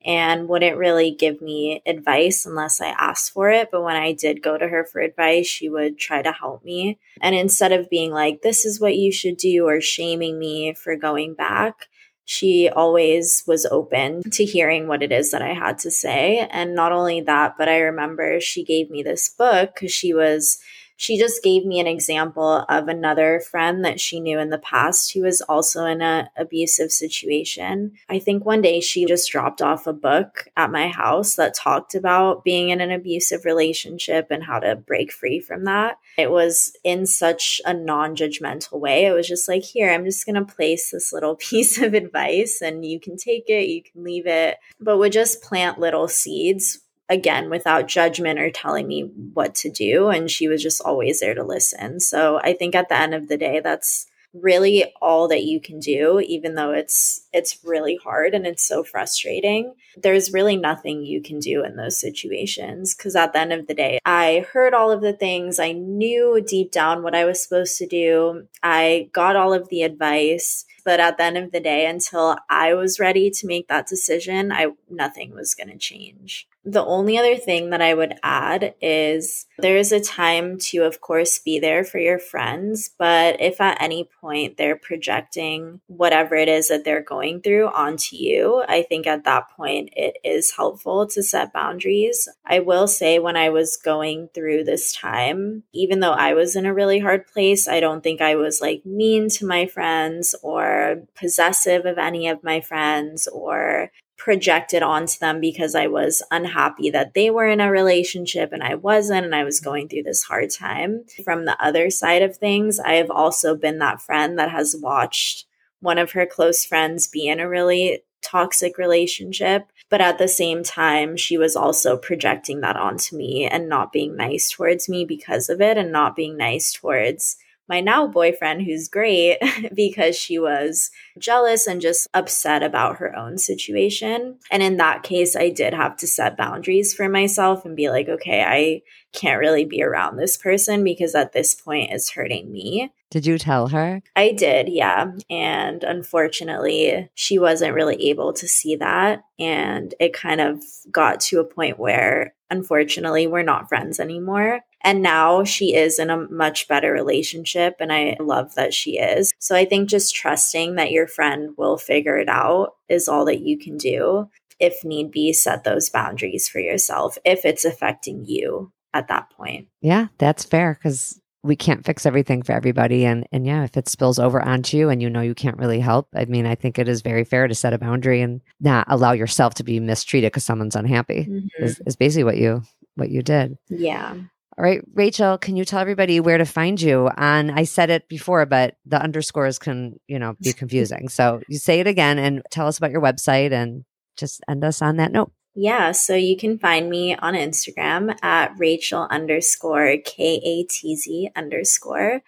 and 0.05 0.47
wouldn't 0.47 0.77
really 0.77 1.11
give 1.11 1.41
me 1.41 1.81
advice 1.85 2.45
unless 2.45 2.79
I 2.79 2.95
asked 2.97 3.33
for 3.33 3.49
it. 3.49 3.69
But 3.71 3.83
when 3.83 3.97
I 3.97 4.13
did 4.13 4.41
go 4.41 4.57
to 4.57 4.67
her 4.67 4.85
for 4.85 5.01
advice, 5.01 5.45
she 5.45 5.69
would 5.69 5.97
try 5.97 6.21
to 6.21 6.31
help 6.31 6.63
me. 6.63 6.99
And 7.21 7.35
instead 7.35 7.71
of 7.73 7.89
being 7.89 8.11
like, 8.11 8.41
this 8.41 8.65
is 8.65 8.79
what 8.79 8.95
you 8.95 9.11
should 9.11 9.37
do, 9.37 9.67
or 9.67 9.81
shaming 9.81 10.39
me 10.39 10.73
for 10.73 10.95
going 10.95 11.33
back, 11.33 11.87
she 12.29 12.69
always 12.69 13.43
was 13.47 13.65
open 13.65 14.21
to 14.29 14.45
hearing 14.45 14.87
what 14.87 15.01
it 15.01 15.11
is 15.11 15.31
that 15.31 15.41
I 15.41 15.51
had 15.51 15.79
to 15.79 15.89
say. 15.89 16.47
And 16.51 16.75
not 16.75 16.91
only 16.91 17.21
that, 17.21 17.55
but 17.57 17.67
I 17.67 17.79
remember 17.79 18.39
she 18.39 18.63
gave 18.63 18.91
me 18.91 19.01
this 19.01 19.29
book 19.29 19.73
because 19.73 19.91
she 19.91 20.13
was 20.13 20.59
she 20.99 21.17
just 21.17 21.41
gave 21.41 21.65
me 21.65 21.79
an 21.79 21.87
example 21.87 22.65
of 22.67 22.89
another 22.89 23.39
friend 23.39 23.85
that 23.85 24.01
she 24.01 24.19
knew 24.19 24.37
in 24.37 24.49
the 24.49 24.57
past 24.57 25.13
who 25.13 25.21
was 25.21 25.39
also 25.39 25.85
in 25.85 26.01
an 26.01 26.27
abusive 26.35 26.91
situation. 26.91 27.93
I 28.09 28.19
think 28.19 28.43
one 28.43 28.61
day 28.61 28.81
she 28.81 29.05
just 29.05 29.31
dropped 29.31 29.61
off 29.61 29.87
a 29.87 29.93
book 29.93 30.49
at 30.57 30.73
my 30.73 30.89
house 30.89 31.35
that 31.35 31.55
talked 31.55 31.95
about 31.95 32.43
being 32.43 32.67
in 32.67 32.81
an 32.81 32.91
abusive 32.91 33.45
relationship 33.45 34.27
and 34.29 34.43
how 34.43 34.59
to 34.59 34.75
break 34.75 35.13
free 35.13 35.39
from 35.39 35.63
that. 35.63 35.95
It 36.17 36.31
was 36.31 36.75
in 36.83 37.05
such 37.05 37.61
a 37.63 37.73
non 37.73 38.13
judgmental 38.17 38.81
way. 38.81 39.05
It 39.05 39.13
was 39.13 39.25
just 39.25 39.47
like, 39.47 39.63
here, 39.63 39.89
I'm 39.89 40.03
just 40.03 40.25
going 40.25 40.35
to 40.35 40.53
place 40.53 40.91
this 40.91 41.13
little 41.13 41.35
piece 41.37 41.81
of 41.81 41.93
advice 41.93 42.61
and 42.61 42.83
you 42.83 42.99
can 42.99 43.15
take 43.15 43.45
it, 43.47 43.69
you 43.69 43.81
can 43.81 44.03
leave 44.03 44.27
it, 44.27 44.57
but 44.81 44.97
would 44.97 45.13
just 45.13 45.41
plant 45.41 45.79
little 45.79 46.09
seeds 46.09 46.81
again 47.09 47.49
without 47.49 47.87
judgment 47.87 48.39
or 48.39 48.51
telling 48.51 48.87
me 48.87 49.01
what 49.33 49.55
to 49.55 49.69
do 49.69 50.09
and 50.09 50.29
she 50.29 50.47
was 50.47 50.61
just 50.61 50.81
always 50.81 51.19
there 51.19 51.33
to 51.33 51.43
listen. 51.43 51.99
So 51.99 52.39
i 52.43 52.53
think 52.53 52.75
at 52.75 52.89
the 52.89 52.97
end 52.97 53.13
of 53.13 53.27
the 53.27 53.37
day 53.37 53.59
that's 53.59 54.07
really 54.33 54.85
all 55.01 55.27
that 55.27 55.43
you 55.43 55.59
can 55.59 55.79
do 55.79 56.19
even 56.19 56.53
though 56.53 56.71
it's 56.71 57.25
it's 57.33 57.57
really 57.63 57.97
hard 58.03 58.33
and 58.35 58.45
it's 58.45 58.67
so 58.67 58.83
frustrating. 58.83 59.73
There's 59.97 60.31
really 60.31 60.55
nothing 60.55 61.03
you 61.03 61.21
can 61.21 61.39
do 61.39 61.63
in 61.63 61.75
those 61.75 61.99
situations 61.99 62.93
because 62.95 63.15
at 63.15 63.33
the 63.33 63.39
end 63.39 63.53
of 63.53 63.67
the 63.67 63.73
day 63.73 63.99
i 64.05 64.45
heard 64.53 64.73
all 64.73 64.91
of 64.91 65.01
the 65.01 65.13
things. 65.13 65.59
I 65.59 65.71
knew 65.71 66.43
deep 66.45 66.71
down 66.71 67.01
what 67.01 67.15
i 67.15 67.25
was 67.25 67.41
supposed 67.41 67.77
to 67.77 67.87
do. 67.87 68.47
I 68.61 69.09
got 69.13 69.35
all 69.35 69.53
of 69.53 69.69
the 69.69 69.81
advice 69.81 70.65
but 70.85 70.99
at 70.99 71.17
the 71.17 71.23
end 71.23 71.37
of 71.37 71.51
the 71.51 71.59
day 71.59 71.85
until 71.85 72.37
i 72.49 72.73
was 72.73 72.99
ready 72.99 73.29
to 73.29 73.47
make 73.47 73.67
that 73.67 73.87
decision 73.87 74.51
i 74.51 74.67
nothing 74.89 75.33
was 75.33 75.53
going 75.53 75.69
to 75.69 75.77
change 75.77 76.47
the 76.65 76.85
only 76.85 77.17
other 77.17 77.37
thing 77.37 77.69
that 77.69 77.81
I 77.81 77.93
would 77.93 78.15
add 78.21 78.75
is 78.81 79.45
there 79.57 79.77
is 79.77 79.91
a 79.91 80.01
time 80.01 80.57
to, 80.59 80.83
of 80.83 80.99
course, 80.99 81.39
be 81.39 81.57
there 81.57 81.83
for 81.83 81.99
your 81.99 82.19
friends. 82.19 82.89
But 82.97 83.39
if 83.41 83.61
at 83.61 83.81
any 83.81 84.09
point 84.19 84.57
they're 84.57 84.75
projecting 84.75 85.79
whatever 85.87 86.35
it 86.35 86.49
is 86.49 86.67
that 86.67 86.83
they're 86.83 87.01
going 87.01 87.41
through 87.41 87.67
onto 87.69 88.15
you, 88.17 88.63
I 88.67 88.83
think 88.83 89.07
at 89.07 89.23
that 89.23 89.49
point 89.55 89.89
it 89.95 90.17
is 90.23 90.51
helpful 90.51 91.07
to 91.07 91.23
set 91.23 91.53
boundaries. 91.53 92.27
I 92.45 92.59
will 92.59 92.87
say, 92.87 93.19
when 93.19 93.37
I 93.37 93.49
was 93.49 93.77
going 93.77 94.29
through 94.33 94.65
this 94.65 94.93
time, 94.93 95.63
even 95.73 96.01
though 96.01 96.11
I 96.11 96.33
was 96.33 96.55
in 96.55 96.65
a 96.65 96.73
really 96.73 96.99
hard 96.99 97.25
place, 97.27 97.67
I 97.67 97.79
don't 97.79 98.03
think 98.03 98.21
I 98.21 98.35
was 98.35 98.59
like 98.59 98.85
mean 98.85 99.29
to 99.29 99.45
my 99.45 99.65
friends 99.65 100.35
or 100.43 101.03
possessive 101.15 101.85
of 101.85 101.97
any 101.97 102.27
of 102.27 102.43
my 102.43 102.59
friends 102.59 103.27
or 103.27 103.91
projected 104.19 104.83
onto 104.83 105.17
them 105.17 105.39
because 105.39 105.73
I 105.73 105.87
was 105.87 106.21
unhappy 106.29 106.91
that 106.91 107.15
they 107.15 107.31
were 107.31 107.47
in 107.47 107.61
a 107.61 107.71
relationship 107.71 108.51
and 108.51 108.61
I 108.61 108.75
wasn't, 108.75 109.25
and 109.25 109.33
I 109.33 109.45
was 109.45 109.59
going 109.59 109.87
through 109.87 110.03
this 110.03 110.23
hard 110.23 110.51
time. 110.51 111.05
From 111.23 111.45
the 111.45 111.57
other 111.63 111.89
side 111.89 112.21
of 112.21 112.37
things, 112.37 112.79
I 112.79 112.93
have 112.95 113.09
also 113.09 113.55
been 113.55 113.79
that 113.79 114.01
friend 114.01 114.37
that 114.37 114.51
has 114.51 114.75
watched 114.79 115.45
one 115.79 115.97
of 115.97 116.11
her 116.11 116.25
close 116.25 116.65
friends 116.65 117.07
be 117.07 117.27
in 117.27 117.39
a 117.39 117.49
really 117.49 118.03
toxic 118.21 118.77
relationship. 118.77 119.71
But 119.89 120.01
at 120.01 120.17
the 120.17 120.27
same 120.27 120.63
time, 120.63 121.17
she 121.17 121.37
was 121.37 121.55
also 121.55 121.97
projecting 121.97 122.61
that 122.61 122.75
onto 122.75 123.15
me 123.15 123.47
and 123.47 123.69
not 123.69 123.91
being 123.93 124.15
nice 124.15 124.51
towards 124.51 124.87
me 124.89 125.05
because 125.05 125.49
of 125.49 125.61
it 125.61 125.77
and 125.77 125.91
not 125.91 126.15
being 126.15 126.37
nice 126.37 126.73
towards 126.73 127.37
my 127.69 127.79
now 127.79 128.07
boyfriend, 128.07 128.63
who's 128.63 128.89
great, 128.89 129.37
because 129.73 130.17
she 130.17 130.39
was 130.39 130.89
jealous 131.17 131.67
and 131.67 131.79
just 131.79 132.07
upset 132.13 132.63
about 132.63 132.97
her 132.97 133.15
own 133.15 133.37
situation. 133.37 134.39
And 134.51 134.63
in 134.63 134.77
that 134.77 135.03
case, 135.03 135.35
I 135.35 135.49
did 135.49 135.73
have 135.73 135.95
to 135.97 136.07
set 136.07 136.35
boundaries 136.35 136.93
for 136.93 137.07
myself 137.07 137.63
and 137.63 137.75
be 137.75 137.89
like, 137.89 138.09
okay, 138.09 138.43
I 138.43 138.81
can't 139.13 139.39
really 139.39 139.65
be 139.65 139.83
around 139.83 140.17
this 140.17 140.37
person 140.37 140.83
because 140.83 141.15
at 141.15 141.31
this 141.31 141.55
point 141.55 141.91
it's 141.91 142.11
hurting 142.11 142.51
me. 142.51 142.91
Did 143.11 143.25
you 143.25 143.39
tell 143.39 143.67
her? 143.69 144.01
I 144.15 144.31
did, 144.33 144.69
yeah. 144.69 145.11
And 145.29 145.83
unfortunately, 145.83 147.09
she 147.15 147.39
wasn't 147.39 147.73
really 147.73 148.09
able 148.09 148.33
to 148.33 148.47
see 148.47 148.75
that. 148.75 149.23
And 149.39 149.93
it 149.99 150.13
kind 150.13 150.41
of 150.41 150.63
got 150.91 151.19
to 151.21 151.39
a 151.39 151.43
point 151.45 151.79
where, 151.79 152.35
unfortunately, 152.49 153.27
we're 153.27 153.43
not 153.43 153.69
friends 153.69 153.99
anymore. 153.99 154.61
And 154.81 155.01
now 155.01 155.43
she 155.43 155.75
is 155.75 155.99
in 155.99 156.09
a 156.09 156.29
much 156.29 156.67
better 156.67 156.91
relationship. 156.91 157.75
And 157.79 157.91
I 157.91 158.17
love 158.19 158.55
that 158.55 158.73
she 158.73 158.97
is. 158.97 159.33
So 159.39 159.55
I 159.55 159.65
think 159.65 159.89
just 159.89 160.15
trusting 160.15 160.75
that 160.75 160.91
your 160.91 161.07
friend 161.07 161.51
will 161.57 161.77
figure 161.77 162.17
it 162.17 162.29
out 162.29 162.75
is 162.87 163.07
all 163.07 163.25
that 163.25 163.41
you 163.41 163.57
can 163.57 163.77
do. 163.77 164.29
If 164.59 164.83
need 164.83 165.11
be, 165.11 165.31
set 165.33 165.63
those 165.63 165.89
boundaries 165.89 166.49
for 166.49 166.59
yourself 166.59 167.17
if 167.25 167.45
it's 167.45 167.65
affecting 167.65 168.25
you 168.25 168.71
at 168.93 169.07
that 169.07 169.29
point. 169.31 169.67
Yeah, 169.81 170.07
that's 170.17 170.43
fair 170.43 170.73
because 170.73 171.19
we 171.43 171.55
can't 171.55 171.85
fix 171.85 172.05
everything 172.05 172.41
for 172.43 172.51
everybody. 172.51 173.05
And 173.05 173.27
and 173.31 173.45
yeah, 173.45 173.63
if 173.63 173.77
it 173.77 173.87
spills 173.87 174.19
over 174.19 174.41
onto 174.41 174.77
you 174.77 174.89
and 174.89 175.01
you 175.01 175.09
know 175.09 175.21
you 175.21 175.35
can't 175.35 175.57
really 175.57 175.79
help, 175.79 176.07
I 176.13 176.25
mean, 176.25 176.45
I 176.45 176.55
think 176.55 176.77
it 176.77 176.89
is 176.89 177.01
very 177.01 177.23
fair 177.23 177.47
to 177.47 177.55
set 177.55 177.73
a 177.73 177.77
boundary 177.77 178.21
and 178.21 178.41
not 178.59 178.85
allow 178.89 179.13
yourself 179.13 179.55
to 179.55 179.63
be 179.63 179.79
mistreated 179.79 180.31
because 180.31 180.45
someone's 180.45 180.75
unhappy. 180.75 181.25
Mm-hmm. 181.25 181.63
Is, 181.63 181.81
is 181.85 181.95
basically 181.95 182.25
what 182.25 182.37
you 182.37 182.63
what 182.95 183.09
you 183.09 183.21
did. 183.21 183.57
Yeah. 183.69 184.15
All 184.57 184.65
right, 184.65 184.81
Rachel, 184.93 185.37
can 185.37 185.55
you 185.55 185.63
tell 185.63 185.79
everybody 185.79 186.19
where 186.19 186.37
to 186.37 186.45
find 186.45 186.81
you? 186.81 187.09
On 187.15 187.49
I 187.49 187.63
said 187.63 187.89
it 187.89 188.09
before, 188.09 188.45
but 188.45 188.75
the 188.85 189.01
underscores 189.01 189.57
can, 189.57 189.97
you 190.07 190.19
know, 190.19 190.35
be 190.41 190.51
confusing. 190.53 191.07
so 191.07 191.41
you 191.47 191.57
say 191.57 191.79
it 191.79 191.87
again 191.87 192.19
and 192.19 192.41
tell 192.51 192.67
us 192.67 192.77
about 192.77 192.91
your 192.91 193.01
website 193.01 193.53
and 193.53 193.85
just 194.17 194.41
end 194.49 194.65
us 194.65 194.81
on 194.81 194.97
that 194.97 195.13
note. 195.13 195.31
Yeah, 195.55 195.91
so 195.91 196.15
you 196.15 196.37
can 196.37 196.57
find 196.59 196.89
me 196.89 197.15
on 197.15 197.33
Instagram 197.33 198.15
at 198.23 198.53
Rachel 198.57 199.07
underscore 199.09 199.97
K 200.05 200.41
A 200.43 200.63
T 200.63 200.95
Z 200.95 201.29
underscore. 201.35 202.21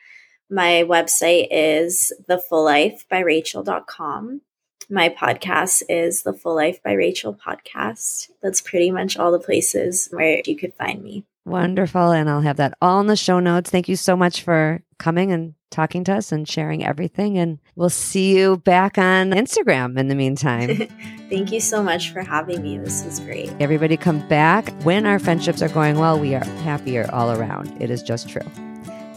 My 0.50 0.84
website 0.86 1.48
is 1.50 2.12
The 2.28 2.38
Full 2.38 2.66
Life 2.66 3.06
by 3.10 3.20
Rachel.com. 3.20 4.42
My 4.90 5.08
podcast 5.08 5.84
is 5.88 6.24
The 6.24 6.34
Full 6.34 6.56
Life 6.56 6.84
by 6.84 6.92
Rachel 6.92 7.34
podcast. 7.34 8.30
That's 8.42 8.60
pretty 8.60 8.92
much 8.92 9.16
all 9.16 9.32
the 9.32 9.40
places 9.40 10.10
where 10.12 10.42
you 10.46 10.58
could 10.58 10.74
find 10.74 11.02
me. 11.02 11.24
Wonderful. 11.46 12.12
And 12.12 12.30
I'll 12.30 12.42
have 12.42 12.58
that 12.58 12.74
all 12.82 13.00
in 13.00 13.08
the 13.08 13.16
show 13.16 13.40
notes. 13.40 13.70
Thank 13.70 13.88
you 13.88 13.96
so 13.96 14.18
much 14.18 14.44
for 14.44 14.84
coming 15.02 15.32
and 15.32 15.56
talking 15.72 16.04
to 16.06 16.14
us 16.14 16.32
and 16.32 16.48
sharing 16.48 16.86
everything. 16.86 17.38
And 17.38 17.60
we'll 17.76 17.90
see 17.90 18.38
you 18.38 18.58
back 18.58 18.98
on 18.98 19.32
Instagram 19.32 19.98
in 19.98 20.08
the 20.08 20.16
meantime. 20.16 20.76
Thank 21.30 21.52
you 21.52 21.60
so 21.60 21.82
much 21.82 22.12
for 22.12 22.22
having 22.22 22.62
me. 22.62 22.78
This 22.78 23.04
is 23.06 23.20
great. 23.20 23.52
Everybody 23.60 23.98
come 23.98 24.26
back. 24.28 24.70
When 24.84 25.06
our 25.06 25.18
friendships 25.18 25.62
are 25.62 25.70
going 25.70 25.98
well, 25.98 26.20
we 26.20 26.36
are 26.36 26.46
happier 26.64 27.10
all 27.12 27.32
around. 27.32 27.76
It 27.82 27.90
is 27.90 28.04
just 28.04 28.30
true. 28.30 28.46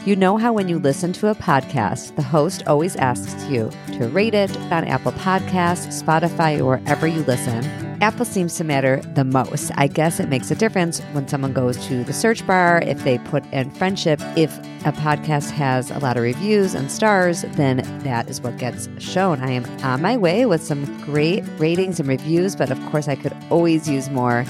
You 0.07 0.17
know 0.17 0.37
how 0.37 0.53
when 0.53 0.69
you 0.69 0.79
listen 0.79 1.13
to 1.15 1.29
a 1.29 1.35
podcast, 1.35 2.15
the 2.17 2.23
host 2.23 2.63
always 2.67 2.95
asks 2.97 3.43
you 3.47 3.71
to 3.99 4.09
rate 4.09 4.35
it 4.35 4.55
on 4.71 4.85
Apple 4.85 5.13
Podcasts, 5.13 6.03
Spotify, 6.03 6.59
or 6.59 6.77
wherever 6.77 7.07
you 7.07 7.23
listen. 7.23 7.84
Apple 8.05 8.27
seems 8.27 8.55
to 8.57 8.65
matter 8.65 9.01
the 9.15 9.25
most. 9.25 9.73
I 9.77 9.87
guess 9.87 10.21
it 10.21 10.29
makes 10.29 10.51
a 10.51 10.55
difference 10.55 11.01
when 11.13 11.27
someone 11.27 11.55
goes 11.55 11.83
to 11.87 12.05
the 12.05 12.13
search 12.13 12.47
bar, 12.47 12.83
if 12.85 13.03
they 13.03 13.17
put 13.17 13.51
in 13.51 13.71
friendship. 13.71 14.21
If 14.37 14.59
a 14.85 14.93
podcast 14.93 15.51
has 15.53 15.91
a 15.91 15.99
lot 16.01 16.19
of 16.19 16.23
reviews 16.23 16.75
and 16.75 16.93
stars, 16.93 17.47
then 17.53 17.79
that 18.03 18.29
is 18.29 18.43
what 18.43 18.59
gets 18.59 18.91
shown. 18.99 19.41
I 19.41 19.53
am 19.53 19.65
on 19.83 20.03
my 20.03 20.19
way 20.19 20.45
with 20.45 20.63
some 20.63 20.85
great 21.01 21.45
ratings 21.57 21.99
and 21.99 22.07
reviews, 22.07 22.55
but 22.55 22.71
of 22.71 22.79
course, 22.91 23.09
I 23.09 23.17
could 23.17 23.35
always 23.49 23.89
use 23.89 24.11
more. 24.11 24.43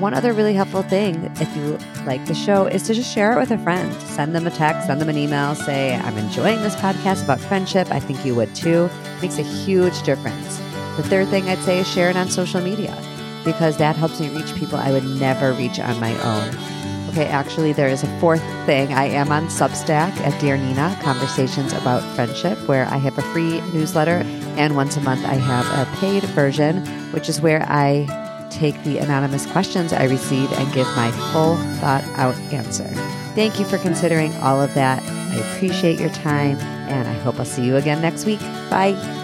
One 0.00 0.14
other 0.14 0.32
really 0.32 0.54
helpful 0.54 0.82
thing, 0.82 1.30
if 1.38 1.54
you 1.54 1.78
like 2.06 2.24
the 2.24 2.34
show, 2.34 2.64
is 2.64 2.82
to 2.84 2.94
just 2.94 3.12
share 3.12 3.34
it 3.34 3.38
with 3.38 3.50
a 3.50 3.58
friend. 3.58 3.92
Send 4.04 4.34
them 4.34 4.46
a 4.46 4.50
text, 4.50 4.86
send 4.86 5.02
them 5.02 5.10
an 5.10 5.18
email, 5.18 5.54
say, 5.54 5.96
I'm 5.96 6.16
enjoying 6.16 6.62
this 6.62 6.76
podcast 6.76 7.24
about 7.24 7.40
friendship. 7.40 7.90
I 7.90 8.00
think 8.00 8.24
you 8.24 8.34
would 8.36 8.54
too. 8.54 8.88
It 9.16 9.20
makes 9.20 9.38
a 9.38 9.42
huge 9.42 10.02
difference. 10.02 10.62
The 10.96 11.02
third 11.02 11.28
thing 11.28 11.48
I'd 11.48 11.58
say 11.58 11.78
is 11.80 11.88
share 11.88 12.10
it 12.10 12.16
on 12.16 12.28
social 12.28 12.60
media 12.60 12.96
because 13.44 13.76
that 13.78 13.96
helps 13.96 14.20
me 14.20 14.28
reach 14.28 14.54
people 14.54 14.78
I 14.78 14.92
would 14.92 15.04
never 15.04 15.52
reach 15.52 15.80
on 15.80 15.98
my 16.00 16.12
own. 16.22 16.72
Okay, 17.10 17.26
actually, 17.26 17.74
there 17.74 17.88
is 17.88 18.02
a 18.02 18.20
fourth 18.20 18.42
thing. 18.64 18.92
I 18.94 19.04
am 19.04 19.30
on 19.30 19.48
Substack 19.48 20.16
at 20.20 20.40
Dear 20.40 20.56
Nina, 20.56 20.98
Conversations 21.02 21.72
About 21.74 22.02
Friendship, 22.14 22.56
where 22.66 22.86
I 22.86 22.96
have 22.96 23.18
a 23.18 23.22
free 23.34 23.60
newsletter. 23.72 24.22
And 24.56 24.76
once 24.76 24.96
a 24.96 25.00
month, 25.02 25.24
I 25.26 25.34
have 25.34 25.66
a 25.66 25.90
paid 25.96 26.22
version, 26.22 26.86
which 27.12 27.28
is 27.28 27.40
where 27.40 27.66
I 27.68 28.06
take 28.50 28.82
the 28.84 28.98
anonymous 28.98 29.44
questions 29.52 29.92
I 29.92 30.04
receive 30.04 30.50
and 30.52 30.72
give 30.72 30.86
my 30.96 31.10
full 31.32 31.56
thought 31.80 32.04
out 32.16 32.36
answer. 32.52 32.88
Thank 33.34 33.58
you 33.58 33.66
for 33.66 33.76
considering 33.78 34.34
all 34.36 34.60
of 34.60 34.72
that. 34.74 35.02
I 35.02 35.36
appreciate 35.54 36.00
your 36.00 36.10
time, 36.10 36.58
and 36.88 37.06
I 37.06 37.14
hope 37.20 37.38
I'll 37.38 37.44
see 37.44 37.64
you 37.64 37.76
again 37.76 38.00
next 38.00 38.24
week. 38.24 38.40
Bye. 38.70 39.21